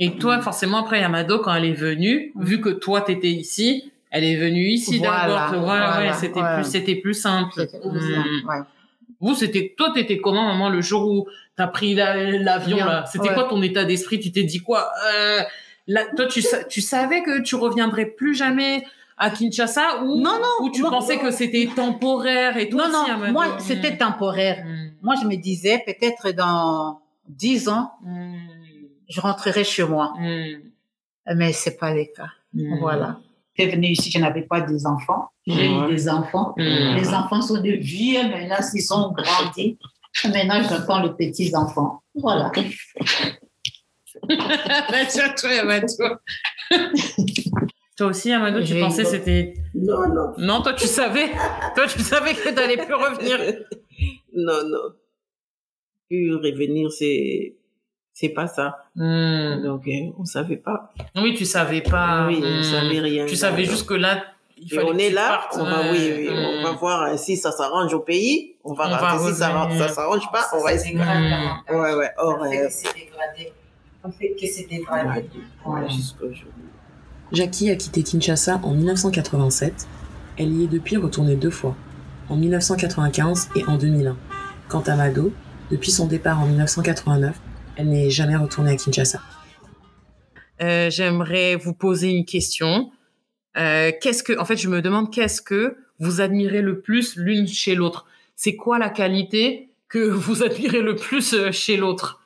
Et 0.00 0.16
toi, 0.16 0.40
forcément, 0.40 0.78
après, 0.78 0.98
Yamado, 1.00 1.38
quand 1.38 1.54
elle 1.54 1.66
est 1.66 1.72
venue, 1.74 2.32
vu 2.36 2.60
que 2.60 2.70
toi, 2.70 3.02
t'étais 3.02 3.28
ici, 3.30 3.92
elle 4.10 4.24
est 4.24 4.34
venue 4.36 4.66
ici 4.66 4.98
Voilà, 4.98 5.28
d'abord. 5.28 5.60
Ouais, 5.60 5.64
voilà, 5.66 5.98
ouais, 6.00 6.12
c'était 6.14 6.40
ouais. 6.40 6.54
plus, 6.56 6.64
c'était 6.64 6.96
plus 6.96 7.14
simple. 7.14 7.52
C'était- 7.54 7.78
Hmm. 7.78 8.48
ouais. 8.48 8.56
Vous, 9.20 9.34
c'était, 9.36 9.74
toi, 9.76 9.92
t'étais 9.94 10.18
comment, 10.18 10.44
maman, 10.48 10.70
le 10.70 10.80
jour 10.80 11.08
où 11.08 11.26
t'as 11.54 11.68
pris 11.68 11.94
la- 11.94 12.16
l'avion, 12.38 12.78
là? 12.78 13.04
C'était 13.06 13.28
ouais. 13.28 13.34
quoi 13.34 13.44
ton 13.44 13.62
état 13.62 13.84
d'esprit? 13.84 14.18
Tu 14.18 14.32
t'es 14.32 14.42
dit 14.42 14.58
quoi? 14.60 14.90
Euh, 15.14 15.40
là, 15.86 16.02
toi, 16.16 16.26
tu, 16.26 16.42
tu 16.68 16.80
savais 16.80 17.22
que 17.22 17.42
tu 17.42 17.54
reviendrais 17.54 18.06
plus 18.06 18.34
jamais? 18.34 18.82
À 19.20 19.30
Kinshasa 19.30 20.02
ou, 20.02 20.16
Non, 20.20 20.38
non, 20.44 20.54
ou 20.64 20.70
tu 20.70 20.80
moi- 20.80 20.90
pensais 20.90 21.18
que 21.18 21.30
c'était 21.30 21.68
temporaire 21.76 22.56
et 22.56 22.68
tout 22.68 22.76
Non, 22.78 22.84
aussi, 22.84 23.10
non, 23.10 23.32
moi, 23.32 23.58
c'était 23.60 23.96
temporaire. 23.96 24.64
Hmm. 24.64 24.90
Moi, 25.02 25.14
je 25.20 25.26
me 25.28 25.36
disais, 25.36 25.82
peut-être 25.86 26.30
dans 26.34 27.00
dix 27.28 27.68
ans, 27.68 27.92
Hmm. 28.02 28.34
je 29.08 29.20
rentrerai 29.20 29.62
chez 29.62 29.84
moi. 29.84 30.14
Hmm. 30.18 30.62
Mais 31.36 31.52
c'est 31.52 31.76
pas 31.78 31.92
le 31.94 32.04
cas. 32.16 32.30
Hmm. 32.54 32.78
Voilà. 32.80 33.18
J'étais 33.54 33.76
venue 33.76 33.88
ici, 33.88 34.10
je 34.10 34.18
n'avais 34.18 34.42
pas 34.42 34.62
des 34.62 34.86
enfants. 34.86 35.28
J'ai 35.46 35.66
eu 35.70 35.86
des 35.88 36.08
enfants. 36.08 36.54
Les 36.56 37.08
enfants 37.12 37.42
sont 37.42 37.60
de 37.60 37.72
vieux, 37.72 38.22
maintenant, 38.22 38.56
ils 38.74 38.82
sont 38.82 39.12
grandis. 39.12 39.76
Maintenant, 40.24 40.62
j'attends 40.68 41.02
les 41.02 41.10
petits-enfants. 41.10 42.02
Voilà. 42.14 42.50
Toi, 48.00 48.08
aussi, 48.08 48.30
Yamado, 48.30 48.62
tu 48.64 48.80
pensais 48.80 49.04
c'était... 49.04 49.52
Non, 49.74 50.08
non, 50.08 50.32
Non, 50.38 50.62
toi, 50.62 50.72
tu 50.72 50.86
savais. 50.86 51.28
toi, 51.74 51.84
tu 51.86 51.98
savais 52.00 52.32
que 52.32 52.48
t'allais 52.48 52.78
plus 52.78 52.94
revenir. 52.94 53.36
non, 54.34 54.66
non. 54.66 54.94
Plus 56.08 56.34
revenir, 56.34 56.90
c'est, 56.90 57.56
c'est 58.14 58.30
pas 58.30 58.46
ça. 58.46 58.78
Hmm. 58.96 59.62
Donc, 59.62 59.86
euh, 59.86 60.12
on 60.18 60.24
savait 60.24 60.56
pas. 60.56 60.94
Oui, 61.14 61.34
tu 61.36 61.44
savais 61.44 61.82
pas. 61.82 62.26
oui, 62.26 62.40
on 62.42 62.60
Hmm. 62.60 62.62
savait 62.62 63.00
rien. 63.00 63.26
Tu 63.26 63.36
savais 63.36 63.64
juste 63.66 63.86
que 63.86 63.92
là, 63.92 64.24
il 64.56 64.64
on 64.80 64.92
que 64.96 64.98
est 65.02 65.08
tu 65.10 65.14
là, 65.14 65.28
partes. 65.28 65.56
on 65.60 65.64
va, 65.64 65.92
oui, 65.92 65.98
oui, 66.16 66.28
Hmm. 66.30 66.32
on 66.32 66.62
va 66.62 66.72
voir 66.72 67.02
euh, 67.02 67.16
si 67.18 67.36
ça 67.36 67.52
s'arrange 67.52 67.92
au 67.92 68.00
pays. 68.00 68.56
On 68.64 68.72
va 68.72 68.86
On 68.86 68.90
va 68.92 68.96
rentrer. 69.12 69.32
Si 69.34 69.38
ça, 69.38 69.68
ça 69.78 69.88
s'arrange 69.88 70.26
pas, 70.32 70.46
on 70.54 70.62
va 70.64 70.72
essayer. 70.72 70.96
Ouais, 70.96 71.94
ouais. 71.94 72.10
Or, 72.16 72.38
On 72.40 72.50
fait 72.50 72.60
euh, 72.62 72.66
que 72.66 72.72
c'est 72.72 72.94
dégradé. 72.94 73.52
On 74.02 74.10
fait 74.10 74.30
que 74.40 74.46
c'est 74.46 74.66
dégradé. 74.70 75.24
ouais, 75.66 75.90
jusqu'au 75.90 76.32
jour. 76.32 76.48
Jackie 77.32 77.70
a 77.70 77.76
quitté 77.76 78.02
Kinshasa 78.02 78.60
en 78.64 78.74
1987. 78.74 79.86
Elle 80.36 80.52
y 80.52 80.64
est 80.64 80.68
depuis 80.68 80.96
retournée 80.96 81.36
deux 81.36 81.50
fois, 81.50 81.76
en 82.28 82.36
1995 82.36 83.50
et 83.54 83.64
en 83.66 83.76
2001. 83.76 84.16
Quant 84.68 84.80
à 84.80 84.96
Mado, 84.96 85.32
depuis 85.70 85.92
son 85.92 86.06
départ 86.06 86.40
en 86.40 86.46
1989, 86.46 87.36
elle 87.76 87.88
n'est 87.88 88.10
jamais 88.10 88.36
retournée 88.36 88.72
à 88.72 88.76
Kinshasa. 88.76 89.20
Euh, 90.60 90.90
J'aimerais 90.90 91.54
vous 91.54 91.72
poser 91.72 92.10
une 92.10 92.24
question. 92.24 92.90
Euh, 93.56 93.92
qu'est-ce 94.00 94.22
que, 94.22 94.38
en 94.38 94.44
fait, 94.44 94.56
je 94.56 94.68
me 94.68 94.82
demande 94.82 95.12
qu'est-ce 95.12 95.40
que 95.40 95.76
vous 96.00 96.20
admirez 96.20 96.62
le 96.62 96.80
plus 96.80 97.14
l'une 97.16 97.46
chez 97.46 97.74
l'autre. 97.74 98.06
C'est 98.34 98.56
quoi 98.56 98.78
la 98.78 98.88
qualité 98.88 99.70
que 99.88 99.98
vous 99.98 100.42
admirez 100.42 100.82
le 100.82 100.96
plus 100.96 101.34
euh, 101.34 101.52
chez 101.52 101.76
l'autre? 101.76 102.19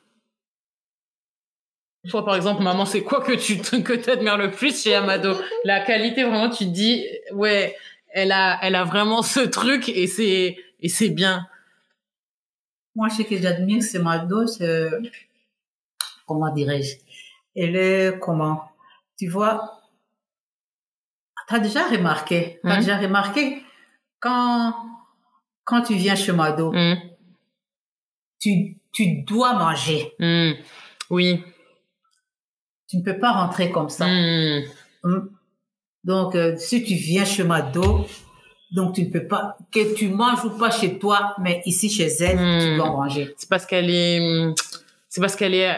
Toi, 2.09 2.23
par 2.25 2.35
exemple, 2.35 2.61
maman, 2.61 2.85
c'est 2.85 3.03
quoi 3.03 3.21
que 3.21 3.31
tu 3.33 3.57
que 3.83 3.93
t'admires 3.93 4.37
le 4.37 4.51
plus 4.51 4.83
chez 4.83 4.93
Amado? 4.95 5.35
La 5.63 5.79
qualité, 5.81 6.23
vraiment, 6.23 6.49
tu 6.49 6.65
te 6.65 6.69
dis, 6.69 7.05
ouais, 7.31 7.75
elle 8.09 8.31
a, 8.31 8.59
elle 8.61 8.75
a 8.75 8.83
vraiment 8.83 9.21
ce 9.23 9.39
truc 9.39 9.89
et 9.89 10.07
c'est, 10.07 10.57
et 10.79 10.89
c'est 10.89 11.09
bien. 11.09 11.47
Moi, 12.95 13.09
ce 13.09 13.23
que 13.23 13.37
j'admire, 13.37 13.81
c'est 13.83 13.99
Mado, 13.99 14.45
c'est, 14.47 14.89
comment 16.27 16.53
dirais-je, 16.53 16.95
elle 17.55 17.75
est 17.75 18.19
comment, 18.19 18.63
tu 19.17 19.27
vois, 19.27 19.81
t'as 21.47 21.59
déjà 21.59 21.87
remarqué, 21.87 22.59
t'as 22.63 22.75
Hum. 22.75 22.79
déjà 22.79 22.97
remarqué, 22.97 23.63
quand, 24.19 24.73
quand 25.63 25.81
tu 25.81 25.95
viens 25.95 26.15
chez 26.15 26.31
Mado, 26.31 26.71
Hmm, 26.71 26.95
tu, 28.39 28.77
tu 28.93 29.23
dois 29.23 29.53
manger. 29.57 30.13
hmm, 30.19 30.51
Oui. 31.09 31.43
Tu 32.87 32.97
ne 32.97 33.01
peux 33.03 33.17
pas 33.17 33.31
rentrer 33.31 33.71
comme 33.71 33.89
ça. 33.89 34.05
Hmm, 34.07 34.61
Hum. 35.03 35.29
Donc, 36.03 36.35
euh, 36.35 36.55
si 36.57 36.83
tu 36.83 36.93
viens 36.95 37.25
chez 37.25 37.43
Mado, 37.43 38.05
donc 38.71 38.93
tu 38.95 39.03
ne 39.03 39.09
peux 39.09 39.25
pas, 39.27 39.57
que 39.71 39.93
tu 39.95 40.07
manges 40.09 40.43
ou 40.45 40.51
pas 40.51 40.69
chez 40.71 40.99
toi, 40.99 41.35
mais 41.41 41.61
ici 41.65 41.89
chez 41.89 42.07
elle, 42.21 42.37
tu 42.37 42.73
Hmm. 42.73 42.77
dois 42.77 42.89
manger. 42.91 43.33
C'est 43.37 43.49
parce 43.49 43.65
qu'elle 43.65 43.89
est, 43.89 44.53
c'est 45.09 45.21
parce 45.21 45.35
qu'elle 45.35 45.53
est, 45.55 45.69
euh, 45.69 45.75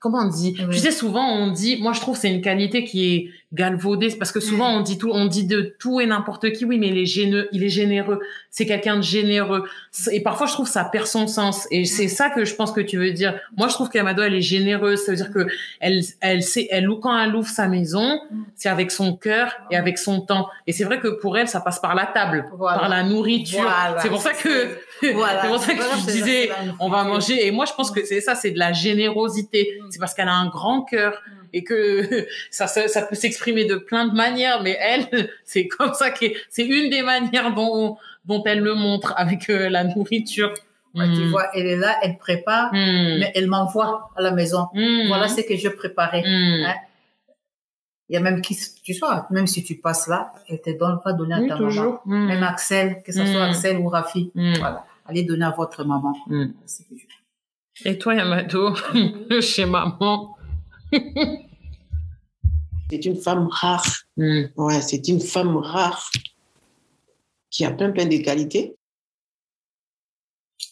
comment 0.00 0.20
on 0.24 0.28
dit? 0.28 0.56
Oui. 0.58 0.66
Tu 0.74 0.78
sais, 0.78 0.90
souvent 0.92 1.24
on 1.28 1.50
dit, 1.52 1.80
moi 1.80 1.92
je 1.92 2.00
trouve 2.00 2.14
que 2.16 2.20
c'est 2.22 2.32
une 2.34 2.40
qualité 2.42 2.84
qui 2.84 3.14
est 3.14 3.30
galvaudée, 3.52 4.10
c'est 4.10 4.18
parce 4.18 4.32
que 4.32 4.40
souvent 4.40 4.68
on 4.76 4.80
dit 4.82 4.98
tout, 4.98 5.10
on 5.12 5.24
dit 5.26 5.46
de 5.46 5.74
tout 5.78 6.00
et 6.00 6.06
n'importe 6.06 6.52
qui, 6.52 6.64
oui, 6.66 6.78
mais 6.78 6.88
il 6.88 6.98
est 6.98 7.06
généreux, 7.06 7.48
il 7.52 7.64
est 7.64 7.70
généreux, 7.70 8.20
c'est 8.50 8.66
quelqu'un 8.66 8.96
de 8.96 9.02
généreux. 9.02 9.64
Et 10.12 10.22
parfois 10.22 10.46
je 10.46 10.52
trouve 10.52 10.68
ça 10.68 10.84
perd 10.84 11.06
son 11.06 11.26
sens. 11.26 11.66
Et 11.70 11.84
c'est 11.84 12.08
ça 12.08 12.28
que 12.28 12.44
je 12.44 12.54
pense 12.54 12.72
que 12.72 12.80
tu 12.80 12.98
veux 12.98 13.12
dire. 13.12 13.38
Moi 13.56 13.68
je 13.68 13.74
trouve 13.74 13.88
qu'Amado 13.88 14.22
elle 14.22 14.34
est 14.34 14.42
généreuse, 14.42 15.00
ça 15.00 15.12
veut 15.12 15.16
dire 15.16 15.32
que 15.32 15.46
elle, 15.80 16.02
elle 16.20 16.42
sait, 16.42 16.68
elle 16.70 16.88
quand 17.00 17.18
elle 17.18 17.34
ouvre 17.34 17.48
sa 17.48 17.68
maison, 17.68 18.20
c'est 18.54 18.68
avec 18.68 18.90
son 18.90 19.16
cœur 19.16 19.54
et 19.70 19.76
avec 19.76 19.98
son 19.98 20.20
temps. 20.20 20.48
Et 20.66 20.72
c'est 20.72 20.84
vrai 20.84 21.00
que 21.00 21.08
pour 21.08 21.38
elle 21.38 21.48
ça 21.48 21.60
passe 21.60 21.80
par 21.80 21.94
la 21.94 22.06
table, 22.06 22.44
Voilà. 22.56 22.78
par 22.80 22.88
la 22.88 23.02
nourriture. 23.02 23.62
Voilà. 23.62 24.00
C'est 24.00 24.08
pour 24.08 24.20
ça 24.20 24.32
que, 24.32 24.78
Voilà. 25.14 25.42
c'est 25.42 25.48
pour 25.48 25.58
ça 25.58 25.74
que 25.74 25.82
je 25.82 26.06
disais, 26.12 26.50
on 26.80 26.88
va 26.88 27.04
manger. 27.04 27.46
Et 27.46 27.50
moi, 27.50 27.64
je 27.66 27.72
pense 27.72 27.90
que 27.90 28.04
c'est 28.04 28.20
ça, 28.20 28.34
c'est 28.34 28.50
de 28.50 28.58
la 28.58 28.72
générosité. 28.72 29.78
Mm. 29.80 29.86
C'est 29.90 29.98
parce 29.98 30.14
qu'elle 30.14 30.28
a 30.28 30.34
un 30.34 30.48
grand 30.48 30.82
cœur 30.82 31.22
et 31.52 31.64
que 31.64 32.26
ça, 32.50 32.66
ça, 32.66 32.88
ça 32.88 33.02
peut 33.02 33.14
s'exprimer 33.16 33.64
de 33.64 33.76
plein 33.76 34.06
de 34.08 34.14
manières. 34.14 34.62
Mais 34.62 34.76
elle, 34.80 35.30
c'est 35.44 35.66
comme 35.68 35.94
ça 35.94 36.10
que 36.10 36.26
c'est 36.50 36.66
une 36.66 36.90
des 36.90 37.02
manières 37.02 37.54
dont, 37.54 37.96
dont 38.24 38.42
elle 38.44 38.60
le 38.60 38.74
montre 38.74 39.14
avec 39.16 39.48
euh, 39.50 39.68
la 39.68 39.84
nourriture. 39.84 40.52
Ouais, 40.94 41.04
Tu 41.14 41.20
Mm. 41.20 41.30
vois, 41.30 41.46
elle 41.54 41.66
est 41.66 41.76
là, 41.76 41.96
elle 42.02 42.16
prépare, 42.16 42.72
Mm. 42.72 43.18
mais 43.20 43.32
elle 43.34 43.46
m'envoie 43.46 44.10
à 44.16 44.22
la 44.22 44.30
maison. 44.32 44.68
Mm. 44.74 45.06
Voilà 45.08 45.28
ce 45.28 45.42
que 45.42 45.56
je 45.56 45.68
préparais. 45.68 46.22
Hein? 46.24 46.74
Il 48.08 48.14
y 48.14 48.16
a 48.16 48.20
même 48.20 48.40
qui, 48.40 48.56
tu 48.82 48.94
vois, 48.94 49.26
même 49.30 49.46
si 49.46 49.62
tu 49.62 49.74
passes 49.76 50.08
là, 50.08 50.32
elle 50.48 50.62
te 50.62 50.70
donne, 50.70 50.98
va 51.04 51.12
donner 51.12 51.34
à 51.34 51.38
Oui, 51.40 51.48
ta 51.48 51.56
maman. 51.56 51.68
toujours. 51.68 52.00
Même 52.06 52.42
Axel, 52.42 53.02
que 53.04 53.12
ce 53.12 53.24
soit. 53.26 53.44
Axel 53.44 53.76
ou 53.76 53.88
Rafi. 53.88 54.32
Voilà. 54.34 54.86
Allez 55.04 55.24
donner 55.24 55.44
à 55.44 55.50
votre 55.50 55.84
maman. 55.84 56.14
Et 57.84 57.98
toi, 57.98 58.14
Yamato, 58.14 58.74
chez 59.42 59.66
maman? 59.66 60.37
C'est 62.90 63.04
une 63.04 63.16
femme 63.16 63.48
rare. 63.50 63.84
Mm. 64.16 64.44
Ouais, 64.56 64.80
c'est 64.80 65.06
une 65.08 65.20
femme 65.20 65.56
rare 65.58 66.10
qui 67.50 67.64
a 67.66 67.70
plein, 67.70 67.90
plein 67.90 68.06
de 68.06 68.16
qualités. 68.16 68.76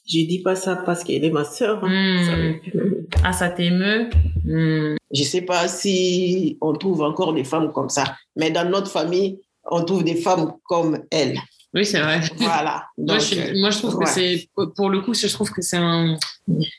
Je 0.09 0.25
dis 0.25 0.41
pas 0.43 0.57
ça 0.57 0.77
parce 0.77 1.05
qu'elle 1.05 1.25
est 1.25 1.31
ma 1.31 1.45
sœur. 1.45 1.85
hein. 1.85 2.55
Mm. 2.73 3.01
Ah, 3.25 3.33
ça 3.33 3.49
t'émeut 3.51 4.11
Mm. 4.45 4.97
Je 5.13 5.23
sais 5.25 5.43
pas 5.43 5.67
si 5.69 6.57
on 6.61 6.73
trouve 6.73 7.03
encore 7.03 7.33
des 7.35 7.43
femmes 7.45 7.73
comme 7.73 7.89
ça, 7.89 8.17
mais 8.37 8.51
dans 8.53 8.69
notre 8.69 8.91
famille, 8.91 9.41
on 9.65 9.85
trouve 9.85 10.05
des 10.05 10.15
femmes 10.17 10.53
comme 10.65 11.03
elle. 11.11 11.37
Oui, 11.75 11.85
c'est 11.85 12.01
vrai. 12.01 12.21
Voilà. 12.37 12.87
Moi, 12.99 13.17
Donc, 13.19 13.21
je, 13.21 13.35
euh, 13.41 13.61
moi, 13.61 13.71
je 13.71 13.79
trouve 13.79 13.99
que 13.99 14.07
c'est, 14.09 14.49
pour 14.77 14.89
le 14.89 15.01
coup, 15.03 15.15
je 15.15 15.27
trouve 15.27 15.51
que 15.51 15.63
c'est 15.63 15.77
un- 15.77 16.17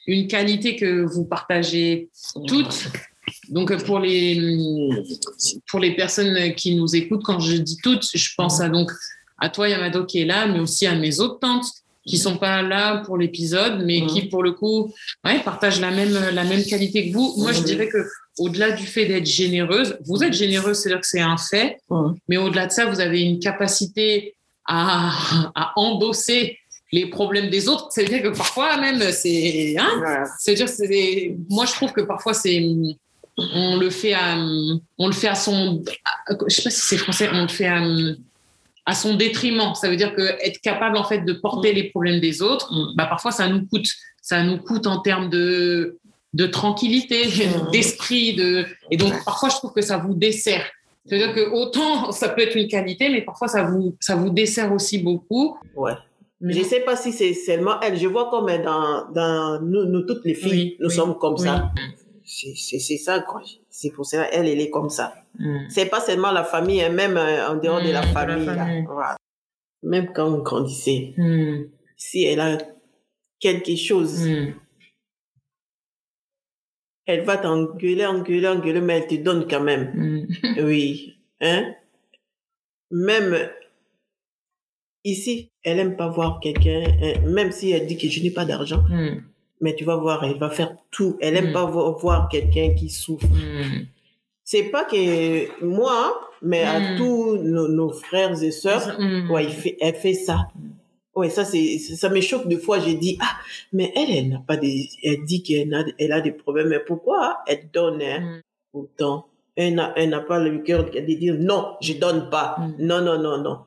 une 0.07 0.27
qualité 0.27 0.75
que 0.77 1.01
vous 1.03 1.25
partagez 1.25 2.09
toutes. 2.47 2.87
Donc, 3.49 3.75
pour 3.85 3.99
les, 3.99 4.39
pour 5.69 5.79
les 5.79 5.95
personnes 5.95 6.53
qui 6.55 6.75
nous 6.75 6.95
écoutent, 6.95 7.23
quand 7.23 7.39
je 7.39 7.57
dis 7.57 7.77
toutes, 7.83 8.05
je 8.13 8.29
pense 8.35 8.61
à 8.61 8.69
donc 8.69 8.91
à 9.39 9.49
toi, 9.49 9.69
Yamado, 9.69 10.05
qui 10.05 10.19
est 10.21 10.25
là, 10.25 10.47
mais 10.47 10.59
aussi 10.59 10.87
à 10.87 10.95
mes 10.95 11.19
autres 11.19 11.39
tantes 11.39 11.67
qui 12.05 12.17
sont 12.17 12.37
pas 12.37 12.61
là 12.61 13.03
pour 13.05 13.17
l'épisode, 13.17 13.83
mais 13.85 14.05
qui, 14.05 14.23
pour 14.23 14.41
le 14.41 14.53
coup, 14.53 14.93
ouais, 15.25 15.39
partagent 15.43 15.81
la 15.81 15.91
même, 15.91 16.17
la 16.33 16.43
même 16.45 16.63
qualité 16.63 17.09
que 17.09 17.13
vous. 17.13 17.33
Moi, 17.37 17.51
je 17.51 17.61
dirais 17.61 17.89
que 17.89 17.97
au-delà 18.39 18.71
du 18.71 18.85
fait 18.85 19.05
d'être 19.05 19.25
généreuse, 19.25 19.97
vous 20.05 20.23
êtes 20.23 20.33
généreuse, 20.33 20.77
c'est-à-dire 20.77 21.01
que 21.01 21.07
c'est 21.07 21.19
un 21.19 21.37
fait, 21.37 21.77
mais 22.29 22.37
au-delà 22.37 22.67
de 22.67 22.71
ça, 22.71 22.85
vous 22.85 23.01
avez 23.01 23.21
une 23.21 23.39
capacité 23.39 24.35
à, 24.65 25.11
à 25.53 25.73
endosser 25.75 26.57
les 26.93 27.07
problèmes 27.09 27.49
des 27.49 27.67
autres. 27.67 27.89
C'est-à-dire 27.91 28.23
que 28.23 28.29
parfois 28.37 28.77
même, 28.77 29.11
c'est, 29.11 29.75
hein, 29.77 29.89
Voilà. 29.97 30.23
c'est-à-dire, 30.39 30.69
c'est 30.69 31.35
moi, 31.49 31.65
je 31.65 31.73
trouve 31.73 31.91
que 31.91 32.01
parfois, 32.01 32.33
c'est, 32.33 32.65
on 33.37 33.77
le 33.77 33.89
fait 33.89 34.13
à, 34.13 34.35
on 34.97 35.07
le 35.07 35.13
fait 35.13 35.27
à 35.27 35.35
son, 35.35 35.83
à- 36.05 36.33
je 36.47 36.55
sais 36.55 36.63
pas 36.63 36.69
si 36.69 36.81
c'est 36.81 36.97
français, 36.97 37.29
on 37.31 37.43
le 37.43 37.47
fait 37.47 37.67
à, 37.67 37.81
à 38.85 38.95
son 38.95 39.15
détriment. 39.15 39.73
Ça 39.75 39.89
veut 39.89 39.95
dire 39.95 40.15
que 40.15 40.21
être 40.45 40.59
capable, 40.61 40.97
en 40.97 41.03
fait, 41.03 41.19
de 41.21 41.33
porter 41.33 41.73
les 41.73 41.89
problèmes 41.89 42.19
des 42.19 42.41
autres, 42.41 42.71
bah, 42.95 43.05
parfois, 43.05 43.31
ça 43.31 43.47
nous 43.47 43.65
coûte. 43.67 43.87
Ça 44.21 44.43
nous 44.43 44.57
coûte 44.57 44.87
en 44.87 44.99
termes 44.99 45.29
de, 45.29 45.97
de 46.33 46.47
tranquillité, 46.47 47.25
Mhm. 47.27 47.71
d'esprit, 47.71 48.33
de, 48.35 48.65
et 48.91 48.97
donc, 48.97 49.13
parfois, 49.23 49.49
je 49.49 49.55
trouve 49.55 49.73
que 49.73 49.81
ça 49.81 49.97
vous 49.97 50.13
dessert. 50.13 50.65
C'est-à-dire 51.05 51.33
que 51.33 51.49
autant 51.51 52.11
ça 52.11 52.29
peut 52.29 52.41
être 52.41 52.57
une 52.57 52.67
qualité, 52.67 53.07
mais 53.09 53.21
parfois 53.21 53.47
ça 53.47 53.63
vous, 53.63 53.95
ça 54.01 54.15
vous 54.15 54.29
dessert 54.29 54.73
aussi 54.73 54.97
beaucoup. 54.97 55.57
Ouais. 55.75 55.93
Mais 56.41 56.53
Je 56.53 56.61
sais 56.63 56.81
pas 56.81 56.95
si 56.97 57.13
c'est 57.13 57.33
seulement 57.33 57.79
elle. 57.81 57.97
Je 57.97 58.07
vois 58.07 58.29
comme 58.29 58.45
dans, 58.61 59.09
dans 59.13 59.61
nous, 59.61 59.85
nous 59.85 60.01
toutes 60.01 60.23
les 60.25 60.35
filles, 60.35 60.51
Oui, 60.51 60.77
nous 60.81 60.89
oui, 60.89 60.95
sommes 60.95 61.17
comme 61.17 61.35
oui. 61.35 61.45
ça. 61.45 61.71
C'est 62.29 62.53
c'est- 62.55 62.79
c'est 62.79 62.97
ça, 62.97 63.21
quoi. 63.21 63.41
C'est 63.69 63.89
pour 63.91 64.05
cela 64.05 64.27
elle, 64.33 64.47
elle 64.49 64.59
est 64.59 64.69
comme 64.69 64.89
ça. 64.89 65.15
Mm. 65.39 65.69
C'est 65.69 65.85
pas 65.85 66.01
seulement 66.01 66.31
la 66.33 66.43
famille, 66.43 66.81
hein, 66.83 66.89
même 66.91 67.15
euh, 67.15 67.47
en 67.49 67.55
dehors 67.55 67.81
de 67.81 67.87
Mm, 67.87 67.93
la 67.93 68.01
de 68.01 68.05
la 68.07 68.13
famille. 68.13 68.45
là. 68.45 68.55
famille. 68.55 68.83
Voilà. 68.85 69.15
Même 69.83 70.11
quand 70.13 70.27
on 70.33 70.39
grandissait, 70.43 71.13
Mm. 71.17 71.69
si 71.95 72.23
elle 72.25 72.41
a 72.41 72.57
quelque 73.39 73.75
chose, 73.77 74.27
Mm. 74.27 74.53
elle 77.05 77.23
va 77.23 77.37
t'engueuler, 77.37 78.05
engueuler, 78.05 78.47
engueuler, 78.47 78.81
mais 78.81 78.97
elle 78.99 79.07
te 79.07 79.15
donne 79.15 79.47
quand 79.47 79.61
même. 79.63 79.91
Mm. 79.95 80.27
Oui. 80.67 81.17
Hein? 81.39 81.73
Même 82.91 83.49
ici, 85.05 85.51
elle 85.63 85.79
aime 85.79 85.95
pas 85.95 86.09
voir 86.09 86.39
quelqu'un, 86.41 86.83
hein, 87.01 87.19
même 87.25 87.51
si 87.51 87.71
elle 87.71 87.87
dit 87.87 87.97
que 87.97 88.09
je 88.09 88.21
n'ai 88.21 88.31
pas 88.31 88.45
d'argent, 88.45 88.83
Mm. 88.89 89.23
Mais 89.61 89.75
tu 89.75 89.83
vas 89.85 89.95
voir, 89.95 90.23
elle 90.23 90.37
va 90.37 90.49
faire 90.49 90.75
tout. 90.91 91.17
Elle 91.21 91.35
aime 91.37 91.49
Mm. 91.49 91.53
pas 91.53 91.65
vo- 91.65 91.95
voir 91.97 92.29
quelqu'un 92.29 92.73
qui 92.75 92.89
souffre. 92.89 93.27
Mm. 93.27 93.85
C'est 94.43 94.63
pas 94.63 94.85
que 94.85 95.63
moi, 95.65 96.19
mais 96.41 96.63
à 96.63 96.79
Mm. 96.79 96.97
tous 96.97 97.37
nos, 97.37 97.67
nos 97.67 97.89
frères 97.89 98.41
et 98.41 98.51
sœurs, 98.51 98.95
Mm. 98.99 99.31
ouais, 99.31 99.47
fait, 99.49 99.77
elle 99.81 99.95
fait 99.95 100.13
ça. 100.13 100.47
Ouais, 101.15 101.29
ça, 101.31 101.43
c'est, 101.45 101.79
ça 101.79 102.09
me 102.09 102.21
choque 102.21 102.47
de 102.47 102.57
fois. 102.57 102.79
J'ai 102.79 102.93
dit, 102.93 103.17
ah, 103.19 103.37
mais 103.73 103.91
elle, 103.95 104.11
elle 104.15 104.29
n'a 104.29 104.39
pas 104.45 104.55
des, 104.55 104.87
elle 105.03 105.23
dit 105.25 105.41
qu'elle 105.41 105.73
a, 105.73 105.83
elle 105.97 106.11
a 106.11 106.21
des 106.21 106.31
problèmes, 106.31 106.69
mais 106.69 106.79
pourquoi 106.79 107.39
elle 107.47 107.67
donne, 107.73 108.01
hein, 108.01 108.19
Mm. 108.21 108.41
autant? 108.79 109.25
Elle 109.55 109.73
n'a, 109.73 109.91
elle 109.95 110.09
n'a 110.11 110.19
pas 110.21 110.37
le 110.39 110.59
cœur 110.59 110.85
de 110.91 110.99
dire, 110.99 111.35
non, 111.39 111.73
je 111.81 111.93
donne 111.93 112.29
pas. 112.29 112.55
Mm. 112.59 112.85
Non, 112.85 113.01
non, 113.01 113.17
non, 113.19 113.37
non. 113.41 113.57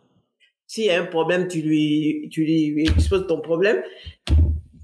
S'il 0.69 0.85
y 0.85 0.91
a 0.91 1.03
un 1.03 1.07
problème, 1.07 1.49
tu 1.49 1.61
lui, 1.63 2.29
tu 2.31 2.45
lui 2.45 2.83
exposes 2.85 3.27
ton 3.27 3.41
problème. 3.41 3.83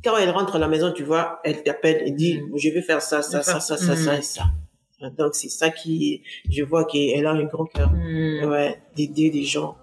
Quand 0.07 0.17
elle 0.19 0.31
rentre 0.31 0.55
à 0.55 0.59
la 0.61 0.69
maison, 0.69 0.93
tu 0.93 1.03
vois, 1.03 1.41
elle 1.43 1.65
t'appelle 1.65 2.03
et 2.07 2.13
dit, 2.13 2.39
Mm. 2.41 2.57
je 2.57 2.69
vais 2.71 2.81
faire 2.83 3.03
ça, 3.03 3.23
ça, 3.23 3.43
ça, 3.43 3.59
ça, 3.59 3.77
ça, 3.77 3.93
Mm. 3.95 3.97
ça 3.97 4.19
et 4.19 4.23
ça. 4.23 4.45
Donc, 5.19 5.35
c'est 5.35 5.49
ça 5.49 5.71
qui, 5.71 6.23
je 6.49 6.63
vois 6.63 6.85
qu'elle 6.85 7.27
a 7.27 7.33
un 7.33 7.45
grand 7.45 7.65
cœur. 7.67 7.91
Mm. 7.91 8.45
Ouais, 8.49 8.81
d'aider 8.95 9.31
les 9.33 9.43
gens. 9.43 9.77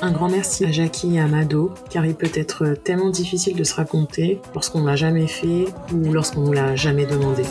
Un 0.00 0.12
grand 0.12 0.28
merci 0.28 0.64
à 0.64 0.70
Jackie 0.70 1.16
et 1.16 1.20
à 1.20 1.26
Mado, 1.26 1.72
car 1.90 2.06
il 2.06 2.14
peut 2.14 2.30
être 2.32 2.74
tellement 2.84 3.10
difficile 3.10 3.56
de 3.56 3.64
se 3.64 3.74
raconter 3.74 4.40
lorsqu'on 4.54 4.84
l'a 4.84 4.94
jamais 4.94 5.26
fait 5.26 5.64
ou 5.92 6.12
lorsqu'on 6.12 6.42
nous 6.42 6.52
l'a 6.52 6.76
jamais 6.76 7.04
demandé. 7.04 7.42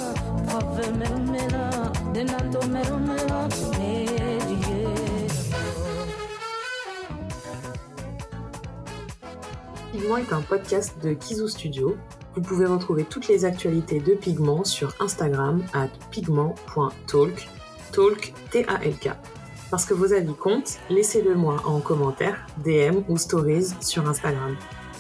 Pigment 9.92 10.18
est 10.18 10.32
un 10.32 10.42
podcast 10.42 10.96
de 11.04 11.14
Kizu 11.14 11.50
Studio. 11.50 11.98
Vous 12.36 12.42
pouvez 12.42 12.66
retrouver 12.66 13.04
toutes 13.04 13.28
les 13.28 13.44
actualités 13.44 14.00
de 14.00 14.14
Pigment 14.14 14.64
sur 14.64 14.94
Instagram 15.02 15.62
at 15.74 15.90
pigment.talk, 16.12 17.50
talk 17.92 18.34
T-A-L-K. 18.52 19.37
Parce 19.70 19.86
que 19.86 19.94
vos 19.94 20.14
avis 20.14 20.34
comptent, 20.34 20.80
laissez-le 20.90 21.36
moi 21.36 21.58
en 21.66 21.80
commentaire, 21.80 22.46
DM 22.64 23.00
ou 23.10 23.18
stories 23.18 23.74
sur 23.82 24.08
Instagram. 24.08 24.56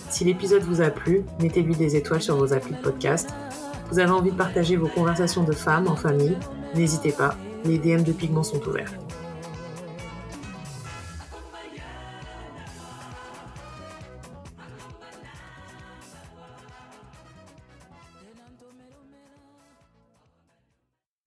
Si 0.10 0.25
l'épisode 0.25 0.63
vous 0.63 0.82
a 0.82 0.89
plu, 0.89 1.23
mettez-lui 1.41 1.75
des 1.75 1.95
étoiles 1.95 2.21
sur 2.21 2.36
vos 2.36 2.53
applis 2.53 2.75
de 2.75 2.82
podcast. 2.82 3.30
Vous 3.89 3.99
avez 3.99 4.12
envie 4.12 4.32
de 4.32 4.38
partager 4.38 4.75
vos 4.75 4.88
conversations 4.88 5.43
de 5.43 5.53
femmes 5.53 5.88
en 5.88 5.95
famille, 5.95 6.38
n'hésitez 6.75 7.12
pas, 7.12 7.36
les 7.63 7.77
DM 7.77 8.03
de 8.03 8.12
Pigment 8.12 8.43
sont 8.43 8.62
ouverts. 8.67 8.91